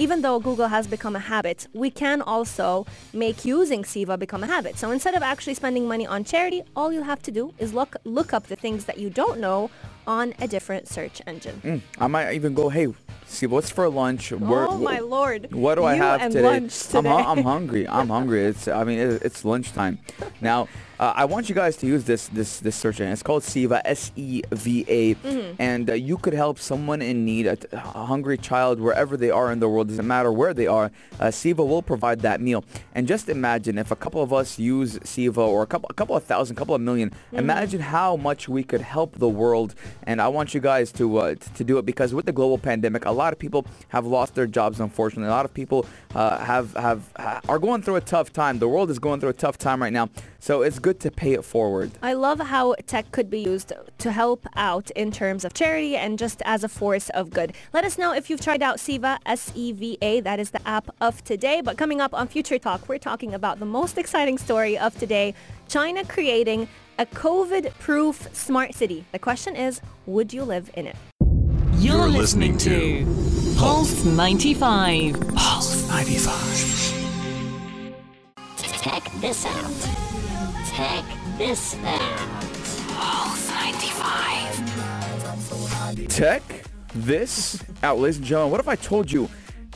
even 0.00 0.22
though 0.22 0.40
Google 0.40 0.68
has 0.68 0.86
become 0.86 1.14
a 1.14 1.18
habit, 1.18 1.68
we 1.74 1.90
can 1.90 2.22
also 2.22 2.86
make 3.12 3.44
using 3.44 3.82
Seva 3.82 4.18
become 4.18 4.42
a 4.42 4.46
habit. 4.46 4.78
So 4.78 4.90
instead 4.90 5.14
of 5.14 5.22
actually 5.22 5.52
spending 5.52 5.86
money 5.86 6.06
on 6.06 6.24
charity, 6.24 6.62
all 6.74 6.90
you 6.90 7.02
have 7.02 7.20
to 7.24 7.30
do 7.30 7.52
is 7.58 7.74
look 7.74 7.96
look 8.04 8.32
up 8.32 8.46
the 8.46 8.56
things 8.56 8.86
that 8.86 8.96
you 8.96 9.10
don't 9.10 9.40
know 9.40 9.70
on 10.10 10.34
a 10.40 10.48
different 10.48 10.88
search 10.88 11.22
engine. 11.26 11.60
Mm, 11.62 11.80
I 12.00 12.06
might 12.08 12.32
even 12.32 12.52
go, 12.52 12.68
hey, 12.68 12.88
see 13.26 13.46
what's 13.46 13.70
for 13.70 13.88
lunch? 13.88 14.32
Where- 14.32 14.66
oh 14.68 14.76
my 14.76 14.98
lord! 14.98 15.52
What 15.52 15.76
do 15.76 15.84
I 15.84 15.94
have 15.94 16.20
today? 16.32 16.42
lunch 16.42 16.72
I'm. 16.72 17.24
I'm 17.26 17.44
hungry. 17.44 17.86
I'm 17.86 18.08
hungry. 18.08 18.44
It's 18.44 18.66
I 18.66 18.82
mean 18.82 18.98
it, 18.98 19.22
it's 19.22 19.44
lunchtime. 19.44 20.00
Now 20.40 20.66
uh, 21.00 21.14
I 21.16 21.24
want 21.24 21.48
you 21.48 21.54
guys 21.54 21.76
to 21.78 21.86
use 21.86 22.04
this 22.04 22.28
this 22.28 22.60
this 22.60 22.76
search 22.76 23.00
engine. 23.00 23.12
It's 23.14 23.22
called 23.22 23.42
Seva 23.42 23.80
S 23.84 24.12
E 24.16 24.42
V 24.52 24.84
A, 24.86 25.14
Mm-hmm. 25.14 25.54
and 25.58 25.88
uh, 25.88 25.94
you 25.94 26.16
could 26.18 26.34
help 26.34 26.58
someone 26.58 27.00
in 27.10 27.24
need, 27.24 27.46
a, 27.46 27.56
a 27.72 28.04
hungry 28.12 28.36
child 28.36 28.78
wherever 28.80 29.16
they 29.16 29.30
are 29.30 29.50
in 29.50 29.58
the 29.60 29.68
world. 29.68 29.88
Doesn't 29.88 30.06
matter 30.06 30.30
where 30.30 30.52
they 30.52 30.66
are. 30.66 30.90
Uh, 31.18 31.26
Seva 31.40 31.66
will 31.66 31.82
provide 31.82 32.20
that 32.20 32.38
meal. 32.40 32.62
And 32.94 33.08
just 33.08 33.28
imagine 33.28 33.78
if 33.78 33.90
a 33.90 33.96
couple 33.96 34.22
of 34.22 34.30
us 34.40 34.58
use 34.58 34.98
Seva 35.00 35.38
or 35.54 35.62
a 35.62 35.66
couple 35.66 35.88
a 35.90 35.94
couple 35.94 36.14
of 36.16 36.24
thousand, 36.24 36.56
couple 36.56 36.74
of 36.74 36.82
1000000 36.82 37.10
Mm-hmm. 37.10 37.36
Imagine 37.38 37.80
how 37.80 38.16
much 38.16 38.48
we 38.48 38.62
could 38.62 38.82
help 38.82 39.10
the 39.18 39.28
world. 39.42 39.74
And 40.02 40.20
I 40.20 40.28
want 40.28 40.52
you 40.54 40.60
guys 40.60 40.92
to 41.00 41.04
uh, 41.18 41.34
to 41.58 41.64
do 41.64 41.78
it 41.78 41.86
because 41.86 42.12
with 42.12 42.26
the 42.26 42.32
global 42.40 42.58
pandemic, 42.58 43.06
a 43.06 43.10
lot 43.22 43.32
of 43.32 43.38
people 43.38 43.66
have 43.88 44.04
lost 44.04 44.34
their 44.34 44.46
jobs. 44.58 44.80
Unfortunately, 44.80 45.28
a 45.28 45.36
lot 45.40 45.46
of 45.46 45.54
people 45.54 45.86
uh, 46.14 46.36
have 46.52 46.74
have 46.74 47.00
ha- 47.16 47.40
are 47.48 47.58
going 47.58 47.80
through 47.82 47.96
a 47.96 48.00
tough 48.16 48.32
time. 48.34 48.58
The 48.58 48.68
world 48.68 48.90
is 48.90 48.98
going 48.98 49.18
through 49.20 49.30
a 49.30 49.40
tough 49.46 49.56
time 49.56 49.80
right 49.82 49.92
now. 49.92 50.08
So 50.42 50.62
it's 50.62 50.78
good 50.78 51.00
to 51.00 51.10
pay 51.10 51.34
it 51.34 51.44
forward. 51.44 51.90
I 52.02 52.14
love 52.14 52.40
how 52.40 52.74
tech 52.86 53.12
could 53.12 53.28
be 53.28 53.40
used 53.40 53.74
to 53.98 54.10
help 54.10 54.46
out 54.56 54.90
in 54.92 55.12
terms 55.12 55.44
of 55.44 55.52
charity 55.52 55.96
and 55.96 56.18
just 56.18 56.40
as 56.46 56.64
a 56.64 56.68
force 56.68 57.10
of 57.10 57.28
good. 57.28 57.52
Let 57.74 57.84
us 57.84 57.98
know 57.98 58.14
if 58.14 58.30
you've 58.30 58.40
tried 58.40 58.62
out 58.62 58.78
Seva, 58.78 59.18
S-E-V-A. 59.26 60.20
That 60.20 60.40
is 60.40 60.50
the 60.50 60.66
app 60.66 60.88
of 60.98 61.22
today. 61.24 61.60
But 61.60 61.76
coming 61.76 62.00
up 62.00 62.14
on 62.14 62.26
Future 62.26 62.58
Talk, 62.58 62.88
we're 62.88 62.96
talking 62.96 63.34
about 63.34 63.58
the 63.58 63.66
most 63.66 63.98
exciting 63.98 64.38
story 64.38 64.78
of 64.78 64.98
today, 64.98 65.34
China 65.68 66.06
creating 66.06 66.68
a 66.98 67.04
COVID-proof 67.04 68.34
smart 68.34 68.74
city. 68.74 69.04
The 69.12 69.18
question 69.18 69.54
is, 69.56 69.82
would 70.06 70.32
you 70.32 70.44
live 70.44 70.70
in 70.74 70.86
it? 70.86 70.96
You're, 71.74 72.08
listening, 72.08 72.56
to 72.58 73.04
Pulse 73.58 74.06
95. 74.06 75.20
Pulse 75.34 75.86
95. 75.88 76.96
Check 78.82 79.10
this 79.20 79.44
out. 79.44 80.09
Check 80.80 81.04
this 81.36 81.76
out. 81.84 82.16
Pulse 82.88 83.50
95. 83.50 86.08
Tech 86.08 86.42
this 86.94 87.62
out, 87.82 87.98
ladies 87.98 88.16
and 88.16 88.24
gentlemen. 88.24 88.52
What 88.52 88.60
if 88.60 88.68
I 88.68 88.76
told 88.76 89.12
you 89.12 89.28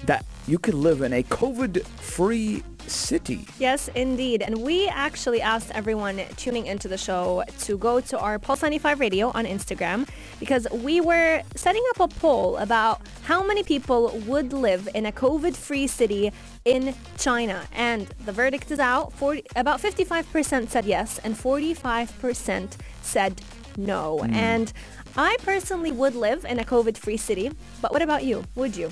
that 0.05 0.25
you 0.49 0.59
could 0.59 0.73
live 0.73 1.03
in 1.03 1.13
a 1.13 1.23
COVID-free 1.23 2.63
city? 2.87 3.47
Yes, 3.59 3.89
indeed. 3.95 4.43
And 4.43 4.59
we 4.59 4.89
actually 4.89 5.41
asked 5.41 5.71
everyone 5.73 6.23
tuning 6.37 6.67
into 6.67 6.89
the 6.89 6.99
show 6.99 7.45
to 7.61 7.79
go 7.79 8.01
to 8.01 8.19
our 8.19 8.39
Pulse 8.39 8.63
95 8.63 9.01
Radio 9.01 9.31
on 9.35 9.45
Instagram 9.45 10.09
because 10.41 10.67
we 10.73 11.01
were 11.01 11.43
setting 11.57 11.83
up 11.91 12.01
a 12.01 12.15
poll 12.15 12.57
about 12.59 13.01
how 13.23 13.45
many 13.45 13.63
people 13.63 14.19
would 14.27 14.53
live 14.53 14.89
in 14.95 15.07
a 15.07 15.13
COVID-free 15.13 15.87
city 15.87 16.33
in 16.65 16.95
China. 17.19 17.67
And 17.73 18.07
the 18.25 18.33
verdict 18.33 18.71
is 18.71 18.79
out. 18.79 19.13
40, 19.13 19.45
about 19.57 19.81
55% 19.81 20.69
said 20.71 20.85
yes 20.85 21.19
and 21.19 21.35
45% 21.35 22.77
said 23.03 23.41
no. 23.77 24.19
Hmm. 24.19 24.35
And 24.35 24.73
I 25.17 25.37
personally 25.43 25.93
would 25.93 26.15
live 26.15 26.45
in 26.45 26.59
a 26.59 26.65
COVID-free 26.65 27.19
city. 27.19 27.53
But 27.81 27.93
what 27.93 28.03
about 28.03 28.25
you? 28.25 28.45
Would 28.57 28.77
you? 28.77 28.91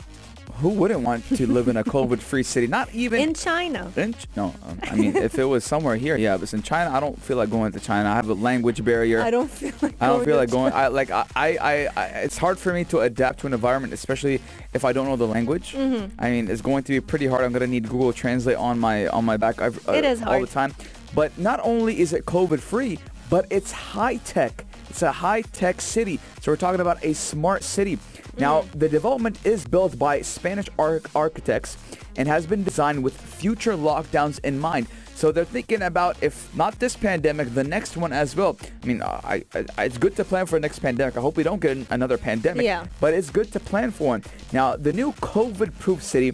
Who 0.57 0.69
wouldn't 0.69 1.01
want 1.01 1.27
to 1.37 1.47
live 1.51 1.69
in 1.69 1.77
a 1.77 1.83
COVID-free 1.83 2.45
city? 2.45 2.67
Not 2.69 2.93
even 2.95 3.21
In 3.21 3.35
China. 3.35 3.91
In 3.97 4.15
Ch- 4.15 4.27
no, 4.37 4.55
um, 4.65 4.79
I 4.85 4.95
mean, 4.95 5.17
if 5.17 5.39
it 5.39 5.45
was 5.45 5.65
somewhere 5.65 5.97
here, 5.97 6.17
yeah. 6.17 6.37
But 6.37 6.53
in 6.55 6.63
China, 6.63 6.91
I 6.91 7.01
don't 7.01 7.21
feel 7.21 7.37
like 7.37 7.51
going 7.51 7.73
to 7.73 7.81
China. 7.81 8.11
I 8.11 8.15
have 8.15 8.29
a 8.29 8.35
language 8.35 8.85
barrier. 8.85 9.21
I 9.23 9.31
don't 9.31 9.51
feel 9.51 9.73
like 9.83 9.95
I 10.01 10.07
don't 10.07 10.17
going 10.19 10.27
feel 10.27 10.37
like 10.37 10.51
going. 10.51 10.73
I 10.73 10.87
like. 10.87 11.11
I, 11.11 11.27
I, 11.37 11.89
I. 11.97 12.05
It's 12.25 12.39
hard 12.39 12.59
for 12.59 12.73
me 12.73 12.85
to 12.85 13.01
adapt 13.01 13.41
to 13.41 13.49
an 13.49 13.55
environment, 13.55 13.93
especially 13.93 14.41
if 14.73 14.85
I 14.85 14.93
don't 14.93 15.07
know 15.07 15.17
the 15.17 15.27
language. 15.27 15.73
Mm-hmm. 15.73 16.15
I 16.19 16.31
mean, 16.31 16.49
it's 16.49 16.63
going 16.63 16.85
to 16.85 16.93
be 16.93 17.01
pretty 17.01 17.27
hard. 17.27 17.45
I'm 17.45 17.53
gonna 17.53 17.67
need 17.67 17.89
Google 17.89 18.13
Translate 18.13 18.57
on 18.57 18.79
my 18.79 19.09
on 19.09 19.25
my 19.25 19.37
back. 19.37 19.61
I've, 19.61 19.89
uh, 19.89 19.93
It 19.93 20.05
is 20.05 20.23
all 20.23 20.41
the 20.41 20.47
time. 20.47 20.75
But 21.15 21.37
not 21.39 21.61
only 21.65 21.99
is 22.01 22.13
it 22.13 22.25
COVID 22.25 22.61
free, 22.61 22.99
but 23.29 23.47
it's 23.51 23.73
high 23.73 24.17
tech. 24.19 24.65
It's 24.89 25.03
a 25.03 25.11
high 25.11 25.43
tech 25.43 25.81
city. 25.81 26.21
So 26.41 26.53
we're 26.53 26.57
talking 26.57 26.81
about 26.81 27.03
a 27.05 27.15
smart 27.15 27.63
city. 27.63 27.99
Now, 28.39 28.65
the 28.75 28.89
development 28.89 29.39
is 29.45 29.67
built 29.67 29.99
by 29.99 30.23
Spanish 30.23 30.69
arch- 30.79 31.05
architects 31.15 31.77
and 32.17 32.27
has 32.29 32.47
been 32.47 32.65
designed 32.65 33.03
with 33.03 33.19
future 33.21 33.75
lockdowns 33.75 34.41
in 34.45 34.59
mind. 34.59 34.87
So 35.15 35.31
they're 35.31 35.45
thinking 35.45 35.83
about 35.83 36.17
if 36.23 36.55
not 36.57 36.79
this 36.79 36.97
pandemic, 36.97 37.55
the 37.55 37.63
next 37.63 37.97
one 37.97 38.13
as 38.13 38.35
well. 38.35 38.57
I 38.83 38.87
mean, 38.87 39.03
I, 39.03 39.45
I, 39.55 39.85
it's 39.85 39.99
good 39.99 40.17
to 40.17 40.25
plan 40.25 40.47
for 40.47 40.57
the 40.57 40.61
next 40.61 40.81
pandemic. 40.81 41.17
I 41.17 41.21
hope 41.21 41.37
we 41.37 41.43
don't 41.43 41.61
get 41.61 41.77
another 41.91 42.19
pandemic. 42.19 42.65
Yeah. 42.65 42.87
But 43.01 43.15
it's 43.15 43.31
good 43.31 43.53
to 43.53 43.61
plan 43.61 43.91
for 43.91 44.09
one. 44.09 44.25
Now, 44.53 44.77
the 44.77 44.93
new 44.93 45.13
COVID-proof 45.13 46.03
city 46.03 46.33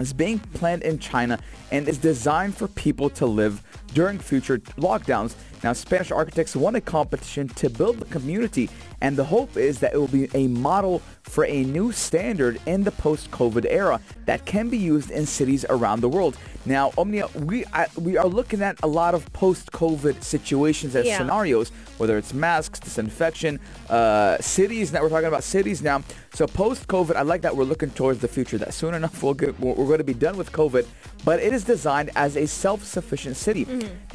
is 0.00 0.12
being 0.12 0.40
planned 0.40 0.82
in 0.82 0.98
China 0.98 1.38
and 1.70 1.88
is 1.88 1.98
designed 1.98 2.56
for 2.56 2.68
people 2.68 3.08
to 3.10 3.26
live 3.26 3.62
during 3.94 4.18
future 4.18 4.58
lockdowns. 4.76 5.34
Now, 5.62 5.72
Spanish 5.72 6.10
architects 6.10 6.56
won 6.56 6.74
a 6.74 6.80
competition 6.80 7.48
to 7.48 7.70
build 7.70 7.98
the 8.00 8.04
community, 8.06 8.68
and 9.00 9.16
the 9.16 9.24
hope 9.24 9.56
is 9.56 9.78
that 9.78 9.94
it 9.94 9.96
will 9.96 10.08
be 10.08 10.28
a 10.34 10.48
model 10.48 11.00
for 11.22 11.44
a 11.46 11.62
new 11.62 11.92
standard 11.92 12.60
in 12.66 12.82
the 12.82 12.90
post-COVID 12.90 13.66
era 13.68 14.00
that 14.26 14.44
can 14.44 14.68
be 14.68 14.76
used 14.78 15.10
in 15.10 15.24
cities 15.24 15.64
around 15.70 16.00
the 16.00 16.08
world. 16.08 16.36
Now, 16.64 16.92
Omnia, 16.96 17.28
we 17.34 17.64
I, 17.72 17.86
we 17.96 18.16
are 18.16 18.26
looking 18.26 18.62
at 18.62 18.76
a 18.82 18.86
lot 18.86 19.14
of 19.14 19.32
post-COVID 19.32 20.22
situations 20.22 20.94
and 20.94 21.04
Yeah. 21.06 21.18
scenarios, 21.18 21.70
whether 21.98 22.18
it's 22.18 22.32
masks, 22.34 22.78
disinfection, 22.80 23.58
uh, 23.88 24.38
cities. 24.40 24.92
Now 24.92 25.02
we're 25.02 25.08
talking 25.08 25.26
about 25.26 25.42
cities 25.44 25.82
now. 25.82 26.02
So 26.34 26.46
post-COVID, 26.46 27.14
I 27.16 27.22
like 27.22 27.42
that 27.42 27.56
we're 27.56 27.64
looking 27.64 27.90
towards 27.90 28.20
the 28.20 28.28
future. 28.28 28.58
That 28.58 28.74
soon 28.74 28.94
enough 28.94 29.22
we'll 29.22 29.34
get, 29.34 29.58
we're, 29.60 29.74
we're 29.74 29.86
going 29.86 29.98
to 29.98 30.04
be 30.04 30.14
done 30.14 30.36
with 30.36 30.52
COVID. 30.52 30.86
But 31.24 31.40
it 31.40 31.52
is 31.52 31.64
designed 31.64 32.10
as 32.16 32.36
a 32.36 32.46
self-sufficient 32.46 33.36
city. 33.36 33.64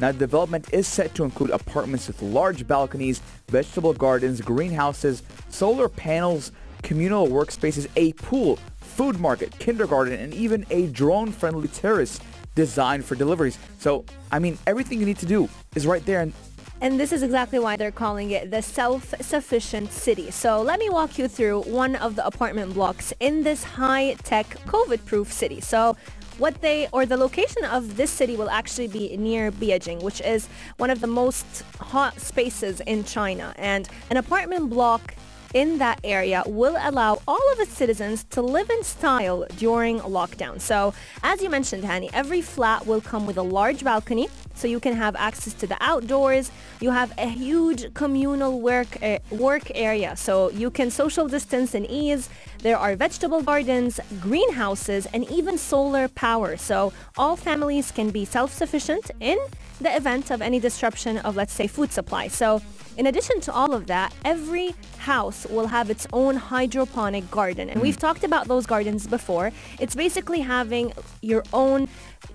Now, 0.00 0.12
the 0.12 0.18
development 0.18 0.68
is 0.72 0.86
set 0.86 1.14
to 1.14 1.24
include 1.24 1.50
apartments 1.50 2.06
with 2.06 2.22
large 2.22 2.66
balconies, 2.66 3.20
vegetable 3.48 3.92
gardens, 3.92 4.40
greenhouses, 4.40 5.22
solar 5.48 5.88
panels, 5.88 6.52
communal 6.82 7.26
workspaces, 7.26 7.88
a 7.96 8.12
pool, 8.14 8.58
food 8.80 9.18
market, 9.18 9.58
kindergarten, 9.58 10.14
and 10.14 10.32
even 10.34 10.64
a 10.70 10.86
drone-friendly 10.88 11.68
terrace 11.68 12.20
designed 12.54 13.04
for 13.04 13.14
deliveries. 13.14 13.58
So, 13.78 14.04
I 14.30 14.38
mean, 14.38 14.58
everything 14.66 15.00
you 15.00 15.06
need 15.06 15.18
to 15.18 15.26
do 15.26 15.48
is 15.74 15.86
right 15.86 16.04
there. 16.06 16.20
And 16.20 16.32
And 16.80 17.00
this 17.00 17.10
is 17.10 17.24
exactly 17.24 17.58
why 17.58 17.76
they're 17.76 17.90
calling 17.90 18.30
it 18.30 18.52
the 18.52 18.62
self-sufficient 18.62 19.90
city. 19.90 20.30
So 20.30 20.62
let 20.62 20.78
me 20.78 20.88
walk 20.88 21.18
you 21.18 21.26
through 21.26 21.62
one 21.62 21.96
of 21.96 22.14
the 22.14 22.24
apartment 22.24 22.74
blocks 22.74 23.12
in 23.18 23.42
this 23.42 23.64
high-tech 23.64 24.46
COVID-proof 24.66 25.32
city. 25.32 25.60
So 25.60 25.96
what 26.38 26.60
they 26.60 26.88
or 26.92 27.04
the 27.04 27.16
location 27.16 27.64
of 27.64 27.96
this 27.96 28.10
city 28.10 28.36
will 28.36 28.50
actually 28.50 28.88
be 28.88 29.16
near 29.16 29.50
Beijing, 29.50 30.02
which 30.02 30.20
is 30.20 30.48
one 30.76 30.90
of 30.90 31.00
the 31.00 31.06
most 31.06 31.64
hot 31.80 32.20
spaces 32.20 32.80
in 32.80 33.04
China. 33.04 33.52
And 33.56 33.88
an 34.10 34.16
apartment 34.16 34.70
block 34.70 35.14
in 35.54 35.78
that 35.78 36.00
area 36.04 36.42
will 36.46 36.76
allow 36.80 37.20
all 37.26 37.52
of 37.52 37.60
its 37.60 37.72
citizens 37.72 38.24
to 38.30 38.42
live 38.42 38.70
in 38.70 38.82
style 38.82 39.46
during 39.56 39.98
lockdown. 40.00 40.60
So 40.60 40.94
as 41.22 41.42
you 41.42 41.50
mentioned, 41.50 41.84
Hani, 41.84 42.10
every 42.12 42.42
flat 42.42 42.86
will 42.86 43.00
come 43.00 43.26
with 43.26 43.36
a 43.36 43.42
large 43.42 43.84
balcony 43.84 44.28
so 44.54 44.66
you 44.66 44.80
can 44.80 44.94
have 44.94 45.14
access 45.16 45.54
to 45.54 45.66
the 45.66 45.76
outdoors. 45.80 46.50
You 46.80 46.90
have 46.90 47.12
a 47.18 47.28
huge 47.28 47.94
communal 47.94 48.60
work 48.60 49.02
uh, 49.02 49.18
work 49.30 49.70
area 49.74 50.16
so 50.16 50.50
you 50.50 50.70
can 50.70 50.90
social 50.90 51.28
distance 51.28 51.74
and 51.74 51.86
ease. 51.90 52.28
There 52.60 52.76
are 52.76 52.96
vegetable 52.96 53.42
gardens, 53.42 54.00
greenhouses, 54.20 55.06
and 55.14 55.30
even 55.30 55.58
solar 55.58 56.08
power. 56.08 56.56
So 56.56 56.92
all 57.16 57.36
families 57.36 57.92
can 57.92 58.10
be 58.10 58.24
self-sufficient 58.24 59.12
in 59.20 59.38
the 59.80 59.94
event 59.94 60.30
of 60.32 60.42
any 60.42 60.58
disruption 60.58 61.18
of, 61.18 61.36
let's 61.36 61.52
say, 61.52 61.68
food 61.68 61.92
supply. 61.92 62.26
So 62.26 62.60
in 62.98 63.06
addition 63.06 63.40
to 63.42 63.52
all 63.52 63.72
of 63.72 63.86
that, 63.86 64.12
every 64.24 64.74
house 64.98 65.46
will 65.46 65.68
have 65.68 65.88
its 65.88 66.06
own 66.12 66.34
hydroponic 66.34 67.30
garden. 67.30 67.70
And 67.70 67.80
we've 67.80 67.96
mm. 67.96 68.00
talked 68.00 68.24
about 68.24 68.48
those 68.48 68.66
gardens 68.66 69.06
before. 69.06 69.52
It's 69.78 69.94
basically 69.94 70.40
having 70.40 70.92
your 71.22 71.44
own 71.52 71.88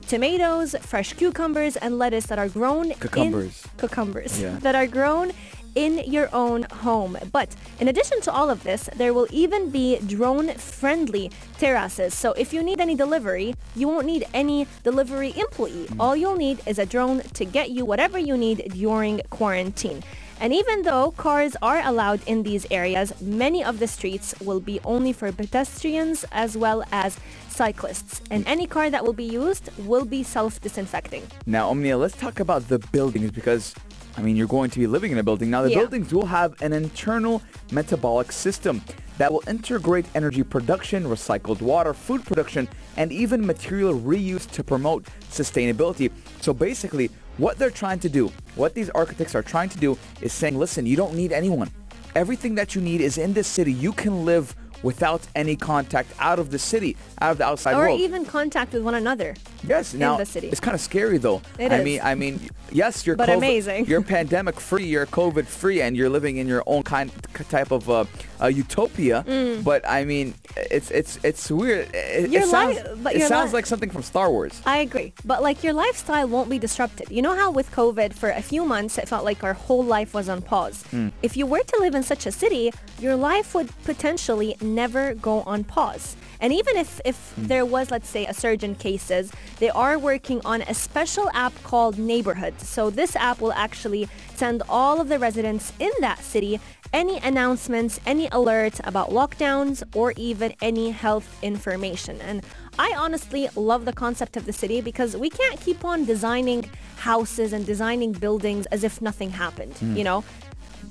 tomatoes, 0.07 0.73
fresh 0.79 1.13
cucumbers, 1.13 1.75
and 1.75 1.99
lettuce 1.99 2.27
that 2.27 2.39
are 2.39 2.47
grown 2.47 2.93
Cucumbers. 2.93 3.65
in 3.65 3.71
cucumbers 3.77 4.39
Yeah. 4.39 4.57
that 4.61 4.73
are 4.73 4.87
grown 4.87 5.33
in 5.75 5.97
your 6.09 6.29
own 6.33 6.63
home. 6.63 7.17
But 7.31 7.55
in 7.79 7.87
addition 7.89 8.21
to 8.21 8.31
all 8.31 8.49
of 8.49 8.63
this, 8.63 8.89
there 8.95 9.13
will 9.13 9.27
even 9.31 9.69
be 9.69 9.99
drone-friendly 9.99 11.31
terraces. 11.57 12.13
So 12.13 12.31
if 12.33 12.53
you 12.53 12.63
need 12.63 12.79
any 12.79 12.95
delivery, 12.95 13.55
you 13.75 13.87
won't 13.87 14.05
need 14.05 14.25
any 14.33 14.67
delivery 14.83 15.33
employee. 15.35 15.87
Mm. 15.87 15.99
All 15.99 16.15
you'll 16.15 16.37
need 16.37 16.61
is 16.65 16.79
a 16.79 16.85
drone 16.85 17.21
to 17.33 17.43
get 17.43 17.71
you 17.71 17.85
whatever 17.85 18.17
you 18.17 18.37
need 18.37 18.71
during 18.73 19.21
quarantine. 19.29 20.03
And 20.39 20.53
even 20.53 20.81
though 20.83 21.11
cars 21.11 21.55
are 21.61 21.81
allowed 21.85 22.21
in 22.25 22.43
these 22.43 22.65
areas, 22.69 23.13
many 23.21 23.63
of 23.63 23.79
the 23.79 23.87
streets 23.87 24.35
will 24.41 24.59
be 24.59 24.79
only 24.83 25.13
for 25.13 25.31
pedestrians 25.31 26.25
as 26.31 26.57
well 26.57 26.83
as 26.91 27.17
cyclists. 27.49 28.21
And 28.29 28.45
any 28.47 28.67
car 28.67 28.89
that 28.89 29.05
will 29.05 29.13
be 29.13 29.23
used 29.23 29.69
will 29.85 30.05
be 30.05 30.23
self-disinfecting. 30.23 31.23
Now, 31.45 31.69
Omnia, 31.69 31.97
let's 31.97 32.17
talk 32.17 32.39
about 32.39 32.67
the 32.67 32.79
buildings 32.79 33.31
because, 33.31 33.73
I 34.17 34.21
mean, 34.21 34.35
you're 34.35 34.47
going 34.47 34.69
to 34.71 34.79
be 34.79 34.87
living 34.87 35.11
in 35.11 35.17
a 35.17 35.23
building. 35.23 35.49
Now, 35.49 35.61
the 35.61 35.71
Yeah. 35.71 35.79
buildings 35.79 36.13
will 36.13 36.25
have 36.25 36.61
an 36.61 36.73
internal 36.73 37.41
metabolic 37.71 38.31
system 38.31 38.81
that 39.17 39.31
will 39.31 39.43
integrate 39.47 40.05
energy 40.15 40.43
production, 40.43 41.05
recycled 41.05 41.61
water, 41.61 41.93
food 41.93 42.25
production, 42.25 42.67
and 42.97 43.11
even 43.11 43.45
material 43.45 43.93
reuse 43.93 44.49
to 44.51 44.63
promote 44.63 45.05
sustainability. 45.31 46.09
So 46.41 46.53
basically, 46.53 47.11
what 47.37 47.57
they're 47.57 47.69
trying 47.69 47.99
to 47.99 48.09
do, 48.09 48.31
what 48.55 48.73
these 48.73 48.89
architects 48.91 49.35
are 49.35 49.41
trying 49.43 49.69
to 49.69 49.77
do 49.77 49.97
is 50.21 50.33
saying, 50.33 50.57
listen, 50.57 50.85
you 50.85 50.95
don't 50.95 51.15
need 51.15 51.31
anyone. 51.31 51.69
Everything 52.15 52.55
that 52.55 52.75
you 52.75 52.81
need 52.81 53.01
is 53.01 53.17
in 53.17 53.33
this 53.33 53.47
city. 53.47 53.73
You 53.73 53.91
can 53.91 54.23
live 54.25 54.55
without 54.83 55.25
any 55.33 55.55
contact 55.55 56.09
out 56.19 56.37
of 56.39 56.51
the 56.51 56.59
city, 56.59 56.95
out 57.21 57.31
of 57.31 57.37
the 57.37 57.45
outside 57.45 57.73
or 57.73 57.85
world. 57.85 57.99
even 58.01 58.25
contact 58.25 58.73
with 58.73 58.83
one 58.83 58.95
another. 58.95 59.33
Yes, 59.65 59.93
now 59.93 60.17
the 60.17 60.25
city. 60.25 60.49
it's 60.49 60.59
kind 60.59 60.75
of 60.75 60.81
scary 60.81 61.17
though. 61.17 61.41
It 61.57 61.71
I 61.71 61.77
is. 61.77 61.85
mean, 61.85 62.01
I 62.03 62.15
mean, 62.15 62.49
yes, 62.69 63.07
you're 63.07 63.15
But 63.15 63.29
COVID, 63.29 63.37
amazing. 63.37 63.85
You're 63.85 64.01
pandemic 64.17 64.59
free, 64.59 64.85
you're 64.85 65.05
COVID 65.05 65.45
free, 65.45 65.81
and 65.81 65.95
you're 65.95 66.09
living 66.09 66.35
in 66.37 66.47
your 66.47 66.63
own 66.67 66.83
kind 66.83 67.09
type 67.49 67.71
of 67.71 67.89
uh, 67.89 68.03
uh, 68.41 68.47
utopia. 68.47 69.23
But 69.63 69.87
I 69.87 70.05
mean, 70.05 70.33
it's 70.55 70.91
it's 70.91 71.19
it's 71.23 71.49
weird. 71.49 71.89
It, 71.93 72.29
Your 72.29 72.43
it 72.43 72.47
sounds 72.47 72.77
li- 72.97 73.15
it 73.15 73.27
sounds 73.27 73.51
li- 73.51 73.57
like 73.57 73.65
something 73.65 73.89
from 73.89 74.03
Star 74.03 74.29
Wars. 74.29 74.61
I 74.65 74.77
agree. 74.79 75.13
But 75.25 75.41
like 75.41 75.63
your 75.63 75.73
lifestyle 75.73 76.27
won't 76.27 76.49
be 76.49 76.59
disrupted. 76.59 77.09
You 77.09 77.21
know 77.21 77.35
how 77.35 77.51
with 77.51 77.71
COVID 77.71 78.13
for 78.13 78.29
a 78.29 78.41
few 78.41 78.65
months 78.65 78.97
it 78.97 79.07
felt 79.07 79.23
like 79.25 79.43
our 79.43 79.53
whole 79.53 79.83
life 79.83 80.13
was 80.13 80.29
on 80.29 80.41
pause. 80.41 80.83
If 81.21 81.37
you 81.37 81.45
were 81.45 81.63
to 81.63 81.77
live 81.79 81.95
in 81.95 82.03
such 82.03 82.25
a 82.25 82.31
city, 82.31 82.71
your 82.99 83.15
life 83.15 83.53
would 83.55 83.69
potentially 83.83 84.55
never 84.61 85.13
go 85.13 85.41
on 85.41 85.63
pause. 85.63 86.15
And 86.39 86.51
even 86.51 86.75
if, 86.75 86.99
if 87.05 87.33
there 87.37 87.65
was, 87.65 87.89
let's 87.89 88.09
say, 88.09 88.25
a 88.25 88.33
surge 88.33 88.63
in 88.65 88.75
cases, 88.75 89.31
they 89.59 89.69
are 89.69 89.97
working 89.97 90.41
on 90.43 90.61
a 90.63 90.73
special 90.73 91.29
app 91.33 91.53
called 91.63 91.97
Neighborhood. 91.97 92.59
So 92.59 92.89
this 92.89 93.15
app 93.15 93.39
will 93.39 93.53
actually 93.53 94.09
send 94.35 94.61
all 94.67 94.99
of 94.99 95.07
the 95.07 95.19
residents 95.19 95.71
in 95.79 95.91
that 96.01 96.19
city 96.19 96.59
any 96.93 97.17
announcements, 97.17 97.99
any 98.05 98.27
alerts 98.29 98.79
about 98.85 99.09
lockdowns, 99.09 99.83
or 99.95 100.13
even 100.15 100.53
any 100.61 100.91
health 100.91 101.37
information. 101.43 102.21
And 102.21 102.45
I 102.79 102.93
honestly 102.95 103.49
love 103.55 103.85
the 103.85 103.93
concept 103.93 104.37
of 104.37 104.45
the 104.45 104.53
city 104.53 104.79
because 104.79 105.17
we 105.17 105.29
can't 105.29 105.59
keep 105.59 105.83
on 105.83 106.05
designing 106.05 106.69
houses 106.97 107.51
and 107.51 107.65
designing 107.65 108.13
buildings 108.13 108.65
as 108.67 108.83
if 108.83 109.01
nothing 109.01 109.31
happened, 109.31 109.73
hmm. 109.77 109.95
you 109.97 110.03
know? 110.03 110.23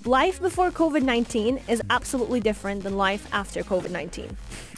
Life 0.04 0.40
before 0.40 0.70
COVID-19 0.70 1.68
is 1.68 1.80
absolutely 1.90 2.40
different 2.40 2.82
than 2.82 2.96
life 2.96 3.28
after 3.32 3.62
COVID-19. 3.62 4.34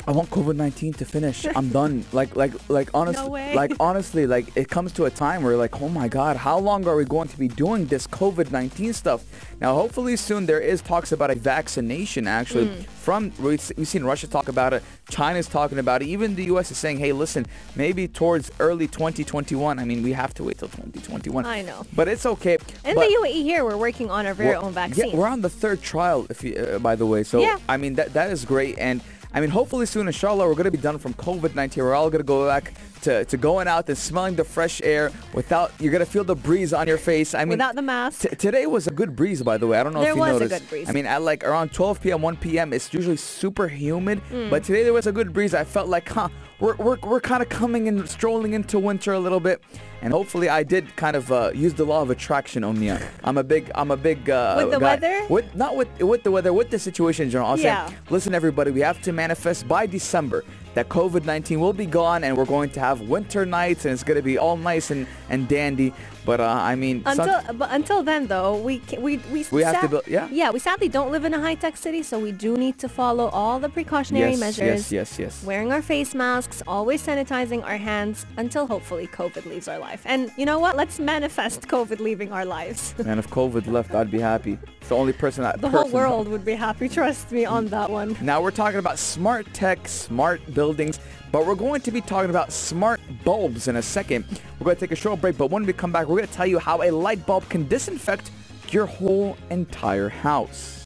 I 0.06 0.10
want 0.10 0.28
COVID 0.28 0.56
nineteen 0.56 0.92
to 0.94 1.04
finish. 1.06 1.46
I'm 1.56 1.70
done. 1.70 2.04
Like 2.12 2.36
like 2.36 2.52
like 2.68 2.90
honestly, 2.92 3.28
way. 3.28 3.54
like 3.54 3.72
honestly, 3.80 4.26
like 4.26 4.54
it 4.54 4.68
comes 4.68 4.92
to 4.92 5.06
a 5.06 5.10
time 5.10 5.42
where 5.42 5.56
like, 5.56 5.80
oh 5.80 5.88
my 5.88 6.08
God, 6.08 6.36
how 6.36 6.58
long 6.58 6.86
are 6.86 6.94
we 6.94 7.04
going 7.04 7.28
to 7.28 7.38
be 7.38 7.48
doing 7.48 7.86
this 7.86 8.06
COVID 8.06 8.50
nineteen 8.50 8.92
stuff? 8.92 9.24
Now, 9.60 9.74
hopefully 9.74 10.16
soon 10.16 10.46
there 10.46 10.60
is 10.60 10.82
talks 10.82 11.12
about 11.12 11.30
a 11.30 11.34
vaccination. 11.34 12.26
Actually, 12.26 12.66
Hmm. 12.66 12.80
from 13.02 13.32
we've 13.38 13.72
we've 13.76 13.88
seen 13.88 14.04
Russia 14.04 14.26
talk 14.26 14.48
about 14.48 14.72
it, 14.72 14.82
China's 15.10 15.46
talking 15.46 15.78
about 15.78 16.02
it, 16.02 16.06
even 16.06 16.34
the 16.34 16.44
U.S. 16.46 16.70
is 16.70 16.76
saying, 16.78 16.98
hey, 16.98 17.12
listen, 17.12 17.46
maybe 17.76 18.08
towards 18.08 18.50
early 18.58 18.86
2021. 18.88 19.78
I 19.78 19.84
mean, 19.84 20.02
we 20.02 20.12
have 20.12 20.34
to 20.34 20.44
wait 20.44 20.58
till 20.58 20.68
2021. 20.68 21.46
I 21.46 21.62
know. 21.62 21.86
but 21.94 22.08
it's 22.08 22.26
okay. 22.26 22.54
In 22.84 22.94
But- 22.94 23.06
the 23.08 23.16
UAE 23.22 23.42
here, 23.42 23.64
we're 23.64 23.76
working 23.76 24.10
on 24.10 24.26
our 24.26 24.34
very 24.34 24.54
own 24.54 24.72
vaccine. 24.72 25.10
Yeah, 25.10 25.16
we're 25.16 25.28
on 25.28 25.40
the 25.40 25.48
third 25.50 25.80
trial, 25.82 26.26
if 26.30 26.42
you, 26.44 26.54
uh, 26.56 26.78
by 26.78 26.96
the 26.96 27.06
way. 27.06 27.22
So 27.22 27.40
Yeah. 27.40 27.58
I 27.68 27.76
mean 27.76 27.94
that 27.94 28.12
that 28.14 28.30
is 28.30 28.44
great, 28.44 28.76
and 28.78 29.00
I 29.36 29.40
mean 29.40 29.50
hopefully 29.50 29.84
soon, 29.86 30.06
inshallah, 30.06 30.46
we're 30.46 30.54
gonna 30.54 30.70
be 30.70 30.78
done 30.78 30.96
from 30.98 31.12
COVID-19. 31.14 31.76
We're 31.78 31.94
all 31.94 32.08
gonna 32.08 32.22
go 32.22 32.46
back 32.46 32.72
to, 33.02 33.24
to 33.24 33.36
going 33.36 33.66
out 33.66 33.88
and 33.88 33.98
smelling 33.98 34.36
the 34.36 34.44
fresh 34.44 34.80
air 34.84 35.10
without. 35.34 35.72
You're 35.80 35.92
gonna 35.92 36.06
feel 36.06 36.22
the 36.24 36.36
breeze 36.36 36.72
on 36.72 36.86
your 36.86 36.98
face. 36.98 37.34
I 37.34 37.40
mean, 37.40 37.50
Without 37.50 37.74
the 37.74 37.82
mask. 37.82 38.20
t- 38.20 38.36
today 38.36 38.66
was 38.66 38.86
a 38.86 38.92
good 38.92 39.16
breeze, 39.16 39.42
by 39.42 39.58
the 39.58 39.66
way. 39.66 39.78
I 39.78 39.82
don't 39.82 39.92
know 39.92 40.00
There 40.02 40.10
if 40.10 40.16
you 40.16 40.22
noticed. 40.24 40.38
There 40.38 40.48
was 40.48 40.52
a 40.56 40.60
good 40.60 40.68
breeze. 40.70 40.88
I 40.88 40.92
mean, 40.92 41.06
at 41.06 41.20
like 41.22 41.42
around 41.44 41.72
12 41.72 42.00
p.m., 42.00 42.22
1 42.22 42.36
p.m., 42.36 42.72
it's 42.72 42.94
usually 42.94 43.16
super 43.16 43.66
humid, 43.68 44.22
Mm. 44.30 44.50
but 44.50 44.62
today 44.62 44.84
there 44.84 44.92
was 44.92 45.06
a 45.08 45.12
good 45.12 45.32
breeze. 45.32 45.52
I 45.52 45.64
felt 45.64 45.88
like, 45.88 46.08
huh, 46.08 46.28
we're 46.60 46.76
we're, 46.76 46.98
we're 47.02 47.20
kind 47.20 47.42
of 47.42 47.48
coming 47.48 47.88
and 47.88 48.08
strolling 48.08 48.54
into 48.54 48.78
winter 48.78 49.12
a 49.12 49.18
little 49.18 49.40
bit. 49.40 49.62
And 50.02 50.12
hopefully, 50.12 50.50
I 50.50 50.62
did 50.64 50.94
kind 50.96 51.16
of 51.16 51.32
uh, 51.32 51.50
use 51.54 51.72
the 51.72 51.84
law 51.84 52.02
of 52.02 52.10
attraction 52.10 52.62
on 52.62 52.78
me. 52.78 52.92
I'm 53.24 53.38
a 53.38 53.42
big, 53.44 53.70
I'm 53.74 53.90
a 53.90 53.96
big 53.96 54.28
uh, 54.28 54.54
With 54.58 54.72
the 54.72 54.78
guy- 54.78 54.94
weather? 54.96 55.26
With 55.30 55.54
not 55.54 55.76
with 55.76 55.88
with 56.02 56.22
the 56.22 56.30
weather, 56.30 56.52
with 56.52 56.70
the 56.70 56.78
situation 56.78 57.24
in 57.24 57.30
general. 57.30 57.50
I'll 57.50 57.58
Yeah. 57.58 57.88
say, 57.88 57.94
listen, 58.10 58.34
everybody, 58.34 58.70
we 58.70 58.80
have 58.80 59.00
to 59.02 59.12
manifest 59.12 59.66
by 59.66 59.86
December 59.86 60.44
that 60.74 60.88
COVID-19 60.88 61.58
will 61.58 61.72
be 61.72 61.86
gone, 61.86 62.22
and 62.24 62.36
we're 62.36 62.44
going 62.44 62.68
to 62.70 62.80
have 62.80 63.00
winter 63.02 63.46
nights, 63.46 63.84
and 63.86 63.94
it's 63.94 64.02
going 64.02 64.16
to 64.18 64.22
be 64.22 64.36
all 64.36 64.56
nice 64.58 64.90
and 64.90 65.06
and 65.30 65.48
dandy. 65.48 65.94
But 66.24 66.40
uh, 66.40 66.44
I 66.48 66.74
mean, 66.74 67.04
some- 67.04 67.20
Until 67.28 67.54
but 67.54 67.68
until 67.70 68.02
then 68.02 68.26
though, 68.26 68.56
we 68.56 68.80
we 68.98 69.18
we 69.32 69.44
We 69.52 69.62
have 69.62 69.80
to 69.82 69.88
build- 69.88 70.06
yeah. 70.06 70.28
yeah 70.30 70.50
we 70.50 70.58
sadly 70.58 70.88
don't 70.88 71.10
live 71.12 71.24
in 71.24 71.34
a 71.34 71.40
high 71.40 71.54
tech 71.54 71.76
city, 71.76 72.02
so 72.02 72.18
we 72.18 72.32
do 72.32 72.56
need 72.56 72.78
to 72.78 72.88
follow 72.88 73.28
all 73.28 73.58
the 73.60 73.68
precautionary 73.68 74.30
yes, 74.32 74.40
measures. 74.40 74.92
yes, 74.92 74.92
yes, 74.92 75.18
yes. 75.18 75.44
Wearing 75.44 75.70
our 75.72 75.82
face 75.82 76.14
masks, 76.14 76.62
always 76.66 77.04
sanitizing 77.06 77.62
our 77.64 77.76
hands 77.76 78.24
until 78.36 78.66
hopefully 78.66 79.06
COVID 79.06 79.44
leaves 79.46 79.68
our 79.68 79.78
life. 79.78 80.02
And 80.06 80.30
you 80.36 80.46
know 80.46 80.58
what? 80.58 80.76
Let's 80.76 80.98
manifest 80.98 81.68
COVID 81.68 82.00
leaving 82.00 82.32
our 82.32 82.44
lives. 82.44 82.94
Man, 83.04 83.18
if 83.18 83.28
COVID 83.28 83.66
left, 83.66 83.94
I'd 83.94 84.10
be 84.10 84.20
happy. 84.20 84.58
It's 84.80 84.88
the 84.88 84.96
only 84.96 85.12
person 85.12 85.44
I 85.44 85.56
the 85.56 85.68
whole 85.68 85.88
world 85.90 86.28
would 86.28 86.44
be 86.44 86.54
happy. 86.54 86.88
Trust 86.88 87.32
me 87.32 87.44
on 87.44 87.66
that 87.68 87.90
one. 87.90 88.16
Now 88.20 88.40
we're 88.42 88.50
talking 88.50 88.78
about 88.78 88.98
smart 88.98 89.46
tech, 89.52 89.86
smart 89.88 90.40
buildings, 90.54 90.98
but 91.34 91.46
we're 91.46 91.56
going 91.56 91.80
to 91.80 91.90
be 91.90 92.00
talking 92.00 92.30
about 92.30 92.52
smart 92.52 93.00
bulbs 93.24 93.66
in 93.66 93.74
a 93.74 93.82
second. 93.82 94.24
We're 94.60 94.66
going 94.66 94.76
to 94.76 94.80
take 94.80 94.92
a 94.92 94.96
short 94.96 95.20
break, 95.20 95.36
but 95.36 95.50
when 95.50 95.66
we 95.66 95.72
come 95.72 95.90
back, 95.90 96.06
we're 96.06 96.18
going 96.18 96.28
to 96.28 96.32
tell 96.32 96.46
you 96.46 96.60
how 96.60 96.80
a 96.80 96.92
light 96.92 97.26
bulb 97.26 97.48
can 97.48 97.66
disinfect 97.66 98.30
your 98.70 98.86
whole 98.86 99.36
entire 99.50 100.08
house. 100.08 100.84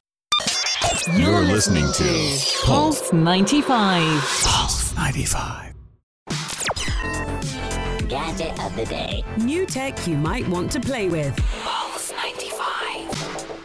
You're 1.13 1.43
listening 1.43 1.85
to 1.93 2.39
Pulse 2.65 3.13
95. 3.13 4.23
Pulse 4.43 4.95
95. 4.95 5.75
Gadget 8.07 8.59
of 8.59 8.75
the 8.75 8.85
day. 8.89 9.23
New 9.37 9.67
tech 9.67 10.07
you 10.07 10.17
might 10.17 10.47
want 10.47 10.71
to 10.71 10.79
play 10.79 11.09
with. 11.09 11.78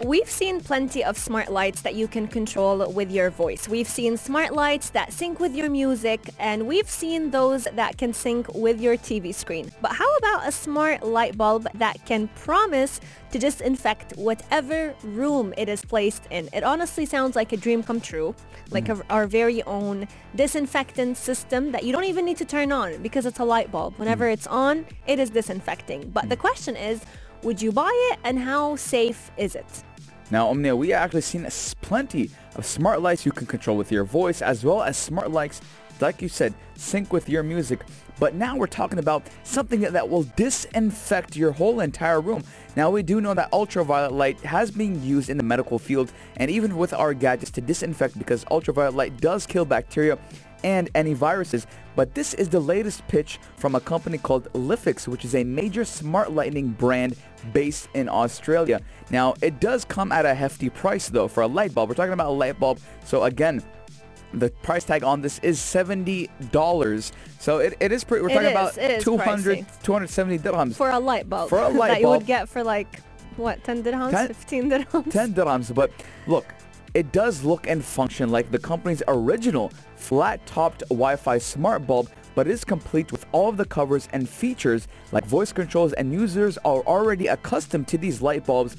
Pulse 0.05 0.11
95. 0.11 0.11
We've 0.11 0.31
seen 0.31 0.61
plenty 0.61 1.05
of 1.05 1.17
smart 1.17 1.51
lights 1.51 1.83
that 1.83 1.95
you 1.95 2.09
can 2.09 2.29
control 2.29 2.93
with 2.93 3.11
your 3.11 3.31
voice. 3.31 3.69
We've 3.69 3.89
seen 3.89 4.17
smart 4.17 4.53
lights 4.53 4.91
that 4.91 5.13
sync 5.13 5.41
with 5.41 5.55
your 5.55 5.71
music, 5.71 6.31
and 6.39 6.67
we've 6.67 6.89
seen 6.89 7.31
those 7.31 7.65
that 7.65 7.97
can 7.97 8.13
sync 8.13 8.55
with 8.55 8.81
your 8.81 8.97
TV 8.97 9.35
screen. 9.35 9.71
But 9.81 9.93
how 9.93 10.17
about 10.17 10.49
a 10.49 10.53
smart 10.53 11.03
light 11.05 11.37
bulb 11.37 11.67
that 11.75 12.05
can 12.07 12.29
promise 12.29 13.01
to 13.33 13.39
disinfect 13.39 14.13
whatever 14.17 14.95
room 15.03 15.55
it 15.57 15.69
is 15.69 15.85
placed 15.85 16.27
in? 16.31 16.49
It 16.53 16.65
honestly 16.65 17.07
sounds 17.07 17.37
like 17.37 17.53
a 17.53 17.57
dream 17.57 17.83
come 17.83 18.01
true, 18.01 18.35
like 18.71 18.87
mm. 18.87 19.01
a, 19.01 19.13
our 19.13 19.27
very 19.27 19.63
own 19.65 20.07
disinfectant 20.37 21.17
system 21.17 21.73
that 21.73 21.85
you 21.85 21.93
don't 21.93 22.05
even 22.05 22.25
need 22.25 22.39
to 22.39 22.45
turn 22.45 22.73
on 22.73 23.03
because 23.03 23.27
it's 23.27 23.41
a 23.41 23.45
light 23.45 23.71
bulb. 23.73 23.95
Whenever 23.99 24.27
mm. 24.27 24.33
it's 24.33 24.47
on, 24.47 24.87
it 25.07 25.19
is 25.19 25.31
disinfecting. 25.31 26.11
But 26.11 26.29
the 26.29 26.37
mm. 26.37 26.41
question 26.41 26.77
is, 26.77 27.01
would 27.43 27.61
you 27.61 27.73
buy 27.73 27.93
it 28.13 28.19
and 28.25 28.39
how 28.39 28.75
safe 28.77 29.31
is 29.37 29.55
it? 29.55 29.85
Now, 30.31 30.49
Omnia, 30.49 30.75
we 30.75 30.93
actually 30.93 31.21
seen 31.21 31.47
plenty 31.83 32.31
of 32.57 32.65
smart 32.65 33.03
lights 33.03 33.27
you 33.27 33.33
can 33.33 33.47
control 33.47 33.77
with 33.77 33.93
your 33.93 34.05
voice, 34.05 34.43
as 34.43 34.65
well 34.65 34.83
as 34.83 34.97
smart 34.97 35.31
lights, 35.31 35.61
like 36.01 36.23
you 36.23 36.29
said, 36.29 36.55
sync 36.77 37.13
with 37.13 37.29
your 37.29 37.43
music. 37.43 37.81
But 38.19 38.35
now 38.35 38.57
we're 38.57 38.67
talking 38.67 38.99
about 38.99 39.27
something 39.43 39.81
that, 39.81 39.93
that 39.93 40.09
will 40.09 40.23
disinfect 40.37 41.37
your 41.37 41.53
whole 41.53 41.81
entire 41.81 42.21
room. 42.21 42.43
Now, 42.77 42.91
we 42.91 43.03
do 43.03 43.21
know 43.21 43.35
that 43.35 43.53
ultraviolet 43.53 44.13
light 44.13 44.41
has 44.41 44.71
been 44.71 45.03
used 45.03 45.31
in 45.31 45.37
the 45.37 45.43
medical 45.43 45.79
field 45.79 46.13
and 46.37 46.51
even 46.51 46.77
with 46.77 46.93
our 46.93 47.13
gadgets 47.13 47.51
to 47.53 47.61
disinfect 47.61 48.19
because 48.19 48.45
ultraviolet 48.51 48.95
light 48.95 49.21
does 49.21 49.47
kill 49.47 49.65
bacteria 49.65 50.19
and 50.65 50.91
any 50.97 51.13
viruses. 51.13 51.69
But 51.95 52.15
this 52.15 52.35
is 52.35 52.49
the 52.49 52.59
latest 52.59 53.07
pitch 53.07 53.39
from 53.57 53.77
a 53.77 53.81
company 53.81 54.19
called 54.19 54.53
LIFX, 54.55 55.07
which 55.07 55.25
is 55.25 55.37
a 55.37 55.45
major 55.45 55.85
smart 55.85 56.33
lighting 56.33 56.71
brand 56.71 57.15
based 57.53 57.89
in 57.95 58.09
Australia. 58.09 58.81
Now, 59.11 59.35
it 59.43 59.61
does 59.61 59.85
come 59.85 60.11
at 60.11 60.27
a 60.27 60.35
hefty 60.35 60.71
price 60.71 61.09
though 61.09 61.29
for 61.29 61.43
a 61.43 61.47
light 61.47 61.73
bulb. 61.75 61.91
We're 61.91 61.95
talking 61.95 62.15
about 62.15 62.31
a 62.31 62.33
light 62.33 62.59
bulb. 62.59 62.81
So 63.05 63.23
again, 63.25 63.63
the 64.33 64.51
price 64.63 64.85
tag 64.85 65.05
on 65.05 65.21
this 65.21 65.39
is 65.41 65.59
$70. 65.61 67.13
So 67.39 67.59
it, 67.59 67.75
it 67.79 67.93
is 67.93 68.03
pretty, 68.03 68.23
we're 68.23 68.31
It 68.31 68.35
talking 68.35 68.47
is, 68.49 68.53
about 68.53 68.79
it 68.79 68.91
is 68.99 69.05
200, 69.05 69.67
270 69.83 70.39
dirhams. 70.39 70.75
For 70.75 70.91
a 70.91 70.99
light 70.99 71.29
bulb. 71.29 71.51
For 71.51 71.59
a 71.59 71.69
light 71.69 71.89
that 71.89 72.01
you 72.01 72.09
would 72.09 72.27
get 72.27 72.49
for 72.49 72.65
like, 72.65 73.01
what, 73.37 73.63
10 73.65 73.83
dirhams? 73.85 74.11
Ten- 74.11 74.29
15 74.29 74.71
dirhams? 74.71 75.11
10 75.11 75.35
dirhams. 75.35 75.75
But 75.75 75.93
look, 76.27 76.47
it 76.95 77.11
does 77.13 77.45
look 77.45 77.67
and 77.67 77.85
function 77.85 78.31
like 78.31 78.51
the 78.51 78.59
company's 78.59 79.03
original 79.09 79.73
flat-topped 79.97 80.81
Wi-Fi 80.89 81.39
smart 81.39 81.87
bulb, 81.87 82.09
but 82.35 82.47
it 82.47 82.53
is 82.53 82.65
complete 82.65 83.11
with 83.13 83.27
all 83.33 83.49
of 83.49 83.57
the 83.57 83.65
covers 83.65 84.09
and 84.13 84.29
features 84.29 84.89
like 85.13 85.27
voice 85.27 85.53
controls 85.53 85.93
and 85.95 86.13
users 86.13 86.57
are 86.59 86.83
already 86.83 87.27
accustomed 87.27 87.89
to 87.89 87.99
these 87.99 88.23
light 88.23 88.47
bulbs. 88.47 88.77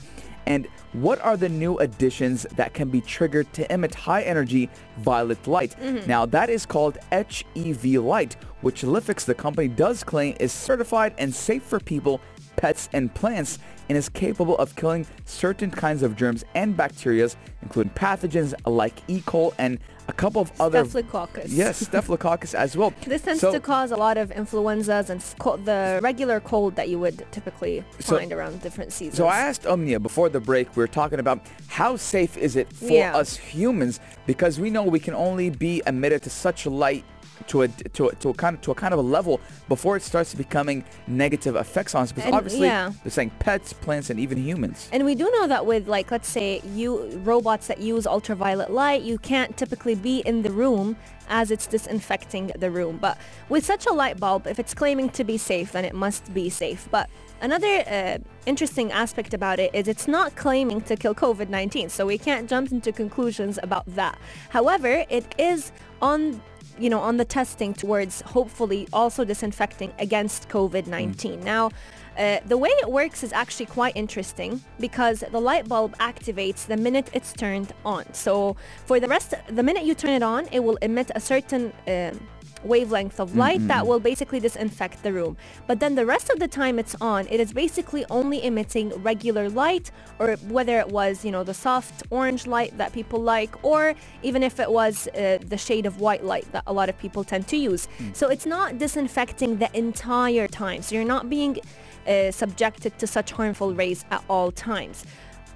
And 0.47 0.67
what 0.93 1.19
are 1.21 1.35
the 1.35 1.49
new 1.49 1.77
additions 1.79 2.45
that 2.55 2.73
can 2.73 2.89
be 2.89 3.01
triggered 3.01 3.51
to 3.53 3.73
emit 3.73 3.95
high 3.95 4.21
energy 4.21 4.69
violet 4.99 5.47
light? 5.47 5.75
Mm-hmm. 5.81 6.07
Now 6.07 6.25
that 6.27 6.49
is 6.49 6.65
called 6.65 6.99
HEV 7.11 7.85
light, 7.95 8.35
which 8.61 8.83
LIFX, 8.83 9.25
the 9.25 9.33
company, 9.33 9.67
does 9.67 10.03
claim 10.03 10.35
is 10.39 10.51
certified 10.51 11.15
and 11.17 11.33
safe 11.33 11.63
for 11.63 11.79
people 11.79 12.21
pets, 12.65 12.89
and 12.93 13.13
plants 13.13 13.59
and 13.89 13.95
is 13.95 14.09
capable 14.09 14.57
of 14.57 14.75
killing 14.75 15.05
certain 15.25 15.69
kinds 15.69 16.01
of 16.01 16.15
germs 16.15 16.43
and 16.55 16.75
bacteria, 16.75 17.29
including 17.61 17.93
pathogens 17.93 18.55
like 18.65 18.95
E. 19.07 19.21
coli 19.21 19.53
and 19.59 19.77
a 20.07 20.13
couple 20.13 20.41
of 20.41 20.51
other... 20.59 20.83
Staphylococcus. 20.83 21.51
Yes, 21.51 21.77
Staphylococcus 21.77 22.55
as 22.55 22.75
well. 22.75 22.91
This 23.05 23.21
tends 23.21 23.41
So- 23.41 23.51
to 23.51 23.59
cause 23.59 23.91
a 23.91 23.95
lot 23.95 24.17
of 24.17 24.31
influenzas 24.31 25.11
and 25.11 25.21
the 25.65 25.99
regular 26.01 26.39
cold 26.39 26.75
that 26.75 26.89
you 26.89 26.97
would 26.97 27.23
typically 27.31 27.83
So- 27.99 28.17
find 28.17 28.33
around 28.33 28.61
different 28.63 28.91
seasons. 28.91 29.17
So 29.17 29.27
I 29.27 29.37
asked 29.49 29.67
Omnia 29.67 29.99
before 29.99 30.29
the 30.29 30.39
break, 30.39 30.75
we 30.75 30.81
were 30.81 30.87
talking 31.01 31.19
about 31.19 31.39
how 31.67 31.95
safe 31.97 32.35
is 32.37 32.55
it 32.55 32.73
for 32.73 32.85
Yeah. 32.85 33.15
us 33.15 33.35
humans 33.35 33.99
because 34.25 34.59
we 34.59 34.71
know 34.71 34.81
we 34.83 34.99
can 34.99 35.13
only 35.13 35.51
be 35.51 35.83
emitted 35.85 36.23
to 36.23 36.31
such 36.31 36.65
light 36.65 37.03
to 37.47 37.63
a 37.63 37.67
to 37.67 38.07
a, 38.07 38.15
to 38.15 38.29
a 38.29 38.33
kind 38.33 38.55
of 38.55 38.61
to 38.61 38.71
a 38.71 38.75
kind 38.75 38.93
of 38.93 38.99
a 38.99 39.03
level 39.03 39.39
before 39.67 39.95
it 39.97 40.03
starts 40.03 40.33
becoming 40.33 40.83
negative 41.07 41.55
effects 41.55 41.95
on 41.95 42.03
us 42.03 42.11
because 42.11 42.25
And- 42.27 42.35
obviously 42.35 42.67
yeah. 42.67 42.91
they're 43.03 43.11
saying 43.11 43.31
pets, 43.39 43.73
plants, 43.73 44.09
and 44.09 44.19
even 44.19 44.37
humans. 44.37 44.89
And 44.91 45.05
we 45.05 45.15
do 45.15 45.29
know 45.31 45.47
that 45.47 45.65
with 45.65 45.87
like 45.87 46.11
let's 46.11 46.27
say 46.29 46.61
you 46.73 47.09
robots 47.23 47.67
that 47.67 47.79
use 47.79 48.07
ultraviolet 48.07 48.71
light, 48.71 49.01
you 49.01 49.17
can't 49.17 49.55
typically 49.57 49.95
be 49.95 50.19
in 50.19 50.41
the 50.41 50.51
room 50.51 50.95
as 51.29 51.51
it's 51.51 51.67
disinfecting 51.67 52.51
the 52.59 52.69
room. 52.69 52.97
But 52.97 53.17
with 53.49 53.65
such 53.65 53.85
a 53.85 53.93
light 53.93 54.19
bulb, 54.19 54.47
if 54.47 54.59
it's 54.59 54.73
claiming 54.73 55.09
to 55.11 55.23
be 55.23 55.37
safe, 55.37 55.71
then 55.71 55.85
it 55.85 55.95
must 55.95 56.33
be 56.33 56.49
safe. 56.49 56.87
But 56.91 57.09
another 57.41 57.83
uh, 57.87 58.17
interesting 58.45 58.91
aspect 58.91 59.33
about 59.33 59.59
it 59.59 59.73
is 59.73 59.87
it's 59.87 60.07
not 60.07 60.35
claiming 60.35 60.81
to 60.81 60.95
kill 60.95 61.15
COVID-19, 61.15 61.89
so 61.89 62.05
we 62.05 62.17
can't 62.17 62.47
jump 62.49 62.71
into 62.71 62.91
conclusions 62.91 63.57
about 63.63 63.85
that. 63.95 64.19
However, 64.49 65.03
it 65.09 65.33
is 65.39 65.71
on 66.01 66.41
you 66.77 66.89
know, 66.89 66.99
on 66.99 67.17
the 67.17 67.25
testing 67.25 67.73
towards 67.73 68.21
hopefully 68.21 68.87
also 68.91 69.23
disinfecting 69.23 69.93
against 69.99 70.49
COVID-19. 70.49 71.43
Now, 71.43 71.71
uh, 72.17 72.39
the 72.45 72.57
way 72.57 72.69
it 72.69 72.89
works 72.89 73.23
is 73.23 73.33
actually 73.33 73.65
quite 73.65 73.95
interesting 73.95 74.61
because 74.79 75.23
the 75.31 75.39
light 75.39 75.67
bulb 75.67 75.97
activates 75.97 76.65
the 76.65 76.77
minute 76.77 77.09
it's 77.13 77.33
turned 77.33 77.73
on. 77.83 78.05
So 78.13 78.55
for 78.85 78.99
the 78.99 79.07
rest, 79.07 79.33
the 79.47 79.63
minute 79.63 79.83
you 79.83 79.95
turn 79.95 80.11
it 80.11 80.23
on, 80.23 80.47
it 80.51 80.59
will 80.63 80.77
emit 80.81 81.11
a 81.13 81.19
certain 81.19 81.73
um 81.87 82.19
wavelength 82.65 83.19
of 83.19 83.35
light 83.35 83.65
that 83.67 83.85
will 83.87 83.99
basically 83.99 84.39
disinfect 84.39 85.03
the 85.03 85.13
room. 85.13 85.37
But 85.67 85.79
then 85.79 85.95
the 85.95 86.05
rest 86.05 86.29
of 86.29 86.39
the 86.39 86.47
time 86.47 86.79
it's 86.79 86.95
on, 86.99 87.27
it 87.27 87.39
is 87.39 87.53
basically 87.53 88.05
only 88.09 88.43
emitting 88.43 88.89
regular 89.01 89.49
light 89.49 89.91
or 90.19 90.35
whether 90.47 90.79
it 90.79 90.89
was, 90.89 91.23
you 91.23 91.31
know, 91.31 91.43
the 91.43 91.53
soft 91.53 92.03
orange 92.09 92.47
light 92.47 92.77
that 92.77 92.93
people 92.93 93.19
like 93.19 93.63
or 93.63 93.95
even 94.23 94.43
if 94.43 94.59
it 94.59 94.71
was 94.71 95.07
uh, 95.09 95.37
the 95.45 95.57
shade 95.57 95.85
of 95.85 95.99
white 95.99 96.23
light 96.23 96.51
that 96.51 96.63
a 96.67 96.73
lot 96.73 96.89
of 96.89 96.97
people 96.97 97.23
tend 97.23 97.47
to 97.47 97.57
use. 97.57 97.87
So 98.13 98.29
it's 98.29 98.45
not 98.45 98.77
disinfecting 98.77 99.57
the 99.57 99.69
entire 99.77 100.47
time. 100.47 100.81
So 100.81 100.95
you're 100.95 101.05
not 101.05 101.29
being 101.29 101.59
uh, 102.07 102.31
subjected 102.31 102.97
to 102.99 103.07
such 103.07 103.31
harmful 103.31 103.73
rays 103.73 104.05
at 104.11 104.23
all 104.29 104.51
times. 104.51 105.05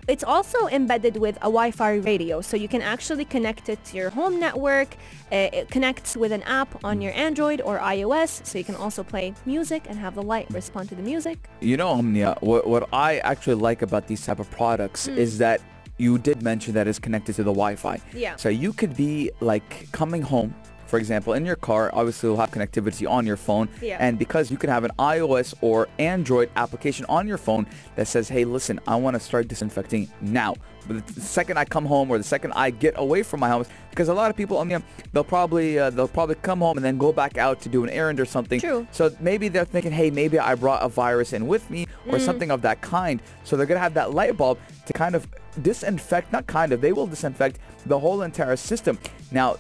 It's 0.10 0.24
also 0.24 0.68
embedded 0.68 1.18
with 1.18 1.38
a 1.38 1.52
Wi-Fi 1.52 1.98
radio, 1.98 2.42
so 2.42 2.58
you 2.58 2.68
can 2.68 2.82
actually 2.82 3.26
connect 3.26 3.70
it 3.70 3.84
to 3.86 3.96
your 3.96 4.10
home 4.10 4.40
network. 4.40 4.96
Uh, 5.32 5.50
it 5.54 5.70
connects 5.70 6.18
with 6.18 6.32
an 6.32 6.42
app 6.44 6.84
on 6.84 7.00
your 7.00 7.14
Android 7.14 7.62
or 7.62 7.78
iOS, 7.78 8.44
so 8.44 8.58
you 8.58 8.64
can 8.64 8.74
also 8.76 9.04
play 9.04 9.36
music 9.46 9.84
and 9.88 10.00
have 10.00 10.16
the 10.16 10.24
light 10.24 10.48
respond 10.50 10.90
to 10.90 10.96
the 10.96 11.04
music. 11.04 11.38
You 11.62 11.78
know, 11.78 11.90
Omnia, 11.90 12.38
what, 12.42 12.66
what 12.66 12.90
I 12.92 13.20
actually 13.20 13.62
like 13.62 13.84
about 13.84 14.08
these 14.08 14.26
type 14.26 14.40
of 14.40 14.50
products 14.50 15.06
Hmm. 15.06 15.18
is 15.20 15.38
that 15.38 15.62
you 16.00 16.18
did 16.18 16.42
mention 16.42 16.74
that 16.74 16.88
it's 16.88 16.98
connected 16.98 17.36
to 17.36 17.44
the 17.44 17.52
Wi-Fi. 17.52 18.00
Yeah. 18.14 18.36
So 18.38 18.50
you 18.50 18.74
could 18.74 18.96
be 18.96 19.30
like 19.42 19.92
coming 19.92 20.24
home, 20.24 20.56
for 20.90 20.98
example, 20.98 21.34
in 21.34 21.46
your 21.46 21.56
car, 21.56 21.90
obviously 21.94 22.28
you'll 22.30 22.38
have 22.38 22.52
connectivity 22.52 23.10
on 23.10 23.26
your 23.26 23.38
phone. 23.38 23.70
Yeah. 23.82 23.98
And 24.00 24.18
because 24.18 24.50
you 24.52 24.58
can 24.58 24.70
have 24.70 24.84
an 24.84 24.92
iOS 24.98 25.54
or 25.62 25.88
Android 26.00 26.50
application 26.56 27.06
on 27.08 27.28
your 27.28 27.38
phone 27.38 27.68
that 27.96 28.08
says, 28.08 28.28
hey, 28.28 28.44
listen, 28.44 28.80
I 28.88 28.96
want 28.96 29.14
to 29.16 29.20
start 29.20 29.48
disinfecting 29.48 30.10
now. 30.22 30.56
But 30.88 31.06
the 31.06 31.22
second 31.22 31.60
I 31.60 31.66
come 31.66 31.86
home 31.86 32.10
or 32.10 32.18
the 32.18 32.24
second 32.24 32.54
I 32.54 32.72
get 32.72 32.96
away 32.98 33.22
from 33.22 33.42
my 33.42 33.48
house, 33.48 33.68
because 33.92 34.08
a 34.08 34.14
lot 34.14 34.32
of 34.32 34.38
people, 34.38 34.58
Omnia, 34.58 34.82
they'll 35.14 35.24
probably 35.24 35.78
uh, 35.78 35.92
they'll 35.92 36.08
probably 36.08 36.36
come 36.36 36.60
home 36.60 36.78
and 36.78 36.84
then 36.86 36.98
go 36.98 37.12
back 37.14 37.38
out 37.38 37.62
to 37.62 37.70
do 37.70 37.84
an 37.84 37.90
errand 37.92 38.20
or 38.20 38.26
something. 38.26 38.60
True. 38.60 38.88
So 38.92 39.12
maybe 39.20 39.50
they're 39.50 39.66
thinking, 39.66 39.92
hey, 39.92 40.10
maybe 40.10 40.40
I 40.40 40.56
brought 40.56 40.82
a 40.82 40.90
virus 40.90 41.34
in 41.34 41.46
with 41.48 41.70
me 41.70 41.86
or 42.08 42.18
Mm. 42.18 42.22
something 42.22 42.50
of 42.50 42.64
that 42.64 42.82
kind. 42.82 43.22
So 43.44 43.56
they're 43.56 43.68
going 43.68 43.76
to 43.78 43.82
have 43.84 43.94
that 43.94 44.14
light 44.16 44.36
bulb 44.36 44.58
to 44.88 44.94
kind 44.94 45.14
of 45.14 45.28
disinfect, 45.62 46.32
not 46.32 46.48
kind 46.48 46.72
of, 46.72 46.82
they 46.82 46.94
will 46.94 47.06
disinfect 47.08 47.60
the 47.86 48.00
whole 48.00 48.22
entire 48.24 48.56
system. 48.56 48.98
Now, 49.32 49.58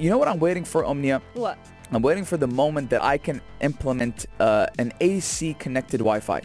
you 0.00 0.10
know 0.10 0.18
what 0.18 0.28
I'm 0.28 0.40
waiting 0.40 0.64
for, 0.64 0.84
Omnia? 0.84 1.20
What? 1.34 1.58
I'm 1.92 2.02
waiting 2.02 2.24
for 2.24 2.36
the 2.36 2.46
moment 2.46 2.90
that 2.90 3.02
I 3.02 3.18
can 3.18 3.40
implement 3.60 4.26
uh, 4.38 4.66
an 4.78 4.92
AC 5.00 5.54
connected 5.54 5.98
Wi-Fi. 5.98 6.40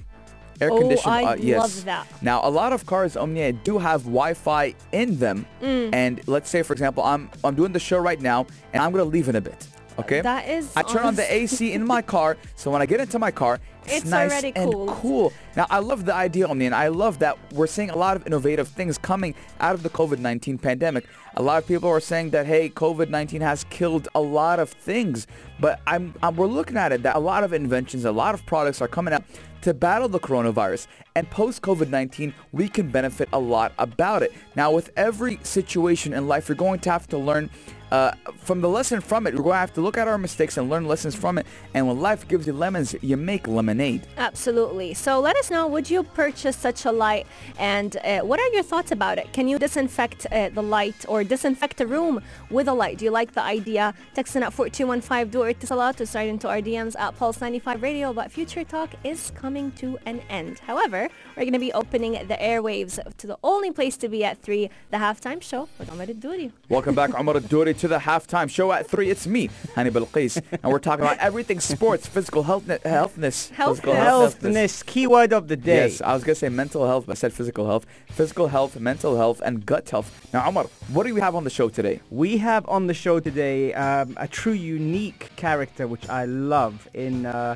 Air 0.62 0.72
Oh, 0.72 0.80
conditioned. 0.80 1.14
I 1.14 1.24
uh, 1.24 1.36
yes. 1.36 1.60
love 1.60 1.86
that. 1.86 2.08
Now, 2.22 2.40
a 2.44 2.50
lot 2.50 2.72
of 2.74 2.86
cars, 2.86 3.18
Omnia, 3.18 3.52
do 3.54 3.78
have 3.78 4.04
Wi-Fi 4.04 4.74
in 4.94 5.18
them. 5.20 5.46
Mm. 5.62 5.94
And 5.94 6.28
let's 6.28 6.50
say, 6.50 6.64
for 6.64 6.74
example, 6.74 7.04
I'm 7.04 7.30
I'm 7.44 7.56
doing 7.56 7.74
the 7.74 7.80
show 7.80 7.98
right 7.98 8.22
now, 8.22 8.48
and 8.74 8.82
I'm 8.82 8.92
gonna 8.92 9.04
leave 9.04 9.28
in 9.28 9.36
a 9.36 9.42
bit. 9.42 9.68
Okay. 9.98 10.22
That 10.22 10.50
is 10.50 10.76
I 10.76 10.84
turn 10.84 11.06
on 11.06 11.16
the 11.16 11.34
AC 11.34 11.72
in 11.72 11.86
my 11.86 12.02
car, 12.02 12.38
so 12.56 12.70
when 12.70 12.82
I 12.82 12.86
get 12.86 13.00
into 13.00 13.18
my 13.18 13.32
car, 13.32 13.60
it's, 13.86 13.98
It's 13.98 14.06
nice 14.06 14.32
already 14.32 14.52
and 14.56 14.72
cooled. 14.74 14.90
cool. 14.90 15.34
Now 15.56 15.68
I 15.70 15.80
love 15.80 16.06
the 16.06 16.14
idea, 16.14 16.48
Omni, 16.48 16.66
and 16.66 16.76
I 16.76 16.88
love 16.88 17.20
that 17.20 17.38
we're 17.54 17.68
seeing 17.68 17.92
a 17.92 17.96
lot 17.96 18.18
of 18.18 18.26
innovative 18.28 18.68
things 18.68 18.98
coming 18.98 19.36
out 19.60 19.74
of 19.76 19.84
the 19.84 19.90
COVID-19 19.90 20.62
pandemic. 20.62 21.06
A 21.36 21.42
lot 21.42 21.60
of 21.62 21.68
people 21.68 21.90
are 21.90 22.00
saying 22.00 22.32
that 22.32 22.46
hey, 22.46 22.70
COVID-19 22.70 23.42
has 23.42 23.64
killed 23.66 24.08
a 24.16 24.22
lot 24.22 24.60
of 24.60 24.70
things, 24.70 25.28
but 25.60 25.80
I'm, 25.88 26.14
I'm 26.24 26.36
we're 26.36 26.48
looking 26.48 26.78
at 26.78 26.92
it 26.92 27.04
that 27.04 27.16
a 27.16 27.20
lot 27.20 27.44
of 27.44 27.54
inventions, 27.54 28.06
a 28.06 28.12
lot 28.12 28.34
of 28.34 28.46
products 28.46 28.82
are 28.82 28.88
coming 28.88 29.14
out 29.14 29.24
to 29.62 29.74
battle 29.74 30.10
the 30.10 30.20
coronavirus. 30.20 30.88
And 31.18 31.30
post 31.30 31.62
COVID-19, 31.62 32.34
we 32.52 32.68
can 32.68 32.90
benefit 32.90 33.30
a 33.32 33.40
lot 33.40 33.72
about 33.80 34.22
it. 34.22 34.34
Now, 34.56 34.72
with 34.72 34.92
every 34.98 35.40
situation 35.44 36.14
in 36.14 36.28
life, 36.28 36.50
you're 36.50 36.58
going 36.58 36.80
to 36.82 36.92
have 36.92 37.08
to 37.08 37.18
learn 37.18 37.50
uh, 37.92 38.12
from 38.38 38.62
the 38.62 38.70
lesson 38.70 39.00
from 39.00 39.28
it. 39.28 39.34
We're 39.34 39.44
going 39.44 39.54
to 39.54 39.60
have 39.60 39.74
to 39.74 39.82
look 39.82 39.98
at 39.98 40.08
our 40.08 40.18
mistakes 40.18 40.58
and 40.58 40.70
learn 40.70 40.86
lessons 40.86 41.16
from 41.16 41.38
it. 41.38 41.46
And 41.74 41.88
when 41.88 42.00
life 42.00 42.28
gives 42.28 42.48
you 42.48 42.54
lemons, 42.54 42.96
you 43.02 43.18
make 43.18 43.48
lemonade. 43.48 44.08
Absolutely. 44.18 44.94
So 44.94 45.20
let 45.20 45.36
us 45.38 45.52
know, 45.52 45.68
would 45.68 45.90
you 45.90 46.04
purchase 46.04 46.58
such 46.58 46.86
a 46.86 46.92
light? 46.92 47.28
And 47.58 47.98
uh, 47.98 48.22
what 48.22 48.40
are 48.40 48.48
your 48.50 48.64
thoughts 48.64 48.92
about 48.92 49.18
it? 49.18 49.32
Can 49.34 49.48
you 49.48 49.60
disinfect 49.60 50.26
uh, 50.32 50.50
the 50.50 50.64
light 50.64 51.06
or 51.08 51.24
disinfect 51.24 51.82
a 51.82 51.88
room 51.88 52.22
with 52.50 52.68
a 52.68 52.74
light? 52.74 52.98
Do 52.98 53.06
you 53.06 53.12
like 53.12 53.34
the 53.34 53.42
idea? 53.42 53.94
Text 54.14 54.36
in 54.36 54.44
at 54.44 54.54
4215 54.54 55.32
do 55.32 55.44
it 55.44 55.60
to 55.62 56.06
start 56.06 56.28
into 56.28 56.50
our 56.50 56.62
DMs 56.62 57.00
at 57.00 57.16
Pulse 57.18 57.42
95 57.42 57.82
Radio. 57.82 58.14
But 58.14 58.32
Future 58.32 58.64
Talk 58.64 58.90
is 59.04 59.32
coming 59.36 59.72
to 59.74 59.98
an 60.06 60.22
end. 60.30 60.60
However, 60.60 61.05
we're 61.36 61.44
going 61.44 61.54
to 61.54 61.60
be 61.60 61.74
opening 61.74 62.14
the 62.14 62.36
airwaves 62.36 63.00
to 63.18 63.28
the 63.28 63.38
only 63.44 63.72
place 63.72 63.98
to 63.98 64.10
be 64.10 64.24
at 64.24 64.42
3, 64.42 64.70
the 64.92 64.98
halftime 64.98 65.42
show 65.42 65.68
with 65.78 65.92
Omar 65.92 66.06
Duri. 66.08 66.52
Welcome 66.70 66.96
back, 66.96 67.18
Omar 67.18 67.40
Duri, 67.40 67.74
to 67.76 67.88
the 67.88 68.00
halftime 68.00 68.50
show 68.50 68.72
at 68.72 68.88
3. 68.88 69.10
It's 69.10 69.28
me, 69.28 69.50
Hani 69.76 69.92
Bilqis, 69.92 70.42
and 70.52 70.72
we're 70.72 70.80
talking 70.80 71.06
about 71.06 71.18
everything 71.20 71.60
sports, 71.60 72.08
physical 72.08 72.44
health, 72.44 72.66
healthness. 72.68 73.50
Physical 73.50 73.94
Healthness. 73.94 74.36
Healthness, 74.42 74.86
keyword 74.86 75.34
of 75.34 75.48
the 75.48 75.56
day. 75.56 75.88
Yes, 75.88 76.02
I 76.02 76.14
was 76.14 76.24
going 76.24 76.36
to 76.36 76.40
say 76.40 76.50
mental 76.50 76.86
health, 76.86 77.06
but 77.08 77.14
I 77.14 77.16
said 77.16 77.34
physical 77.34 77.66
health. 77.66 77.86
Physical 78.10 78.48
health, 78.48 78.80
mental 78.80 79.18
health, 79.18 79.42
and 79.44 79.66
gut 79.66 79.90
health. 79.90 80.28
Now, 80.34 80.48
Omar, 80.48 80.66
what 80.92 81.06
do 81.06 81.14
we 81.14 81.22
have 81.22 81.36
on 81.36 81.44
the 81.44 81.50
show 81.50 81.70
today? 81.70 82.00
We 82.10 82.38
have 82.38 82.68
on 82.68 82.88
the 82.88 82.94
show 82.94 83.20
today 83.20 83.74
um, 83.74 84.16
a 84.18 84.28
true 84.28 84.54
unique 84.54 85.32
character 85.36 85.88
which 85.88 86.08
I 86.10 86.26
love 86.26 86.88
in 86.94 87.26
uh, 87.26 87.56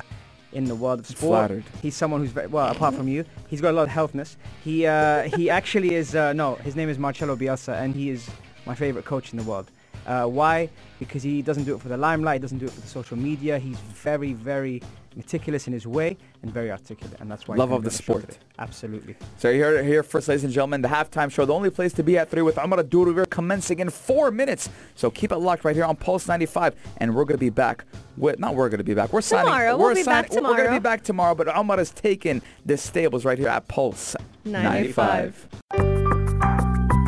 in 0.52 0.64
the 0.64 0.74
world 0.74 1.00
of 1.00 1.06
sport. 1.06 1.48
Flattered. 1.48 1.64
He's 1.82 1.96
someone 1.96 2.20
who's 2.20 2.30
very 2.30 2.46
well 2.46 2.68
apart 2.70 2.94
from 2.94 3.08
you. 3.08 3.24
He's 3.48 3.60
got 3.60 3.70
a 3.70 3.76
lot 3.76 3.88
of 3.88 3.90
healthness. 3.90 4.36
He 4.64 4.86
uh, 4.86 5.22
he 5.36 5.50
actually 5.50 5.94
is 5.94 6.14
uh, 6.14 6.32
no. 6.32 6.56
His 6.56 6.76
name 6.76 6.88
is 6.88 6.98
Marcelo 6.98 7.36
Bielsa, 7.36 7.80
and 7.80 7.94
he 7.94 8.10
is 8.10 8.28
my 8.66 8.74
favorite 8.74 9.04
coach 9.04 9.32
in 9.32 9.38
the 9.38 9.44
world. 9.44 9.70
Uh, 10.06 10.26
why? 10.26 10.68
Because 10.98 11.22
he 11.22 11.42
doesn't 11.42 11.64
do 11.64 11.74
it 11.74 11.80
for 11.80 11.88
the 11.88 11.96
limelight. 11.96 12.40
He 12.40 12.42
doesn't 12.42 12.58
do 12.58 12.66
it 12.66 12.72
for 12.72 12.80
the 12.80 12.88
social 12.88 13.16
media. 13.16 13.58
He's 13.58 13.78
very 13.78 14.32
very 14.32 14.82
meticulous 15.16 15.66
in 15.66 15.72
his 15.72 15.86
way 15.86 16.16
and 16.42 16.52
very 16.52 16.70
articulate, 16.70 17.20
and 17.20 17.30
that's 17.30 17.46
why. 17.48 17.56
Love 17.56 17.72
of 17.72 17.84
the 17.84 17.90
sport. 17.90 18.22
today. 18.28 18.36
Absolutely. 18.58 19.16
So 19.38 19.52
here, 19.52 19.82
here 19.82 20.02
first, 20.02 20.28
ladies 20.28 20.44
and 20.44 20.52
gentlemen, 20.52 20.82
the 20.82 20.88
halftime 20.88 21.30
show, 21.30 21.44
the 21.44 21.54
only 21.54 21.70
place 21.70 21.92
to 21.94 22.02
be 22.02 22.16
at 22.18 22.30
3 22.30 22.42
with 22.42 22.58
Omar 22.58 22.82
Duri. 22.82 23.12
We're 23.12 23.26
commencing 23.26 23.78
in 23.80 23.90
four 23.90 24.30
minutes. 24.30 24.68
So 24.94 25.10
keep 25.10 25.32
it 25.32 25.38
locked 25.38 25.64
right 25.64 25.74
here 25.74 25.84
on 25.84 25.96
Pulse 25.96 26.28
95, 26.28 26.74
and 26.98 27.14
we're 27.14 27.24
going 27.24 27.36
to 27.36 27.38
be 27.38 27.50
back. 27.50 27.84
With, 28.16 28.38
not 28.38 28.54
we're 28.54 28.68
going 28.68 28.78
to 28.78 28.84
be 28.84 28.94
back. 28.94 29.12
We're 29.12 29.20
signing. 29.22 29.46
Tomorrow. 29.46 29.76
We're 29.78 29.86
We'll 29.86 29.94
be 29.94 30.02
back 30.04 30.28
signing- 30.28 30.44
We're 30.44 30.56
going 30.56 30.68
to 30.68 30.72
be 30.74 30.78
back 30.78 31.02
tomorrow, 31.02 31.34
but 31.34 31.48
Omar 31.48 31.78
has 31.78 31.90
taken 31.90 32.42
the 32.66 32.76
stables 32.76 33.24
right 33.24 33.38
here 33.38 33.48
at 33.48 33.66
Pulse 33.68 34.14
95. 34.44 35.48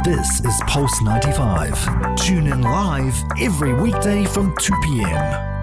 This 0.04 0.40
is 0.44 0.60
Pulse 0.66 1.00
95. 1.02 2.16
Tune 2.16 2.46
in 2.48 2.62
live 2.62 3.14
every 3.40 3.72
weekday 3.74 4.24
from 4.24 4.54
2 4.58 4.72
p.m. 4.82 5.61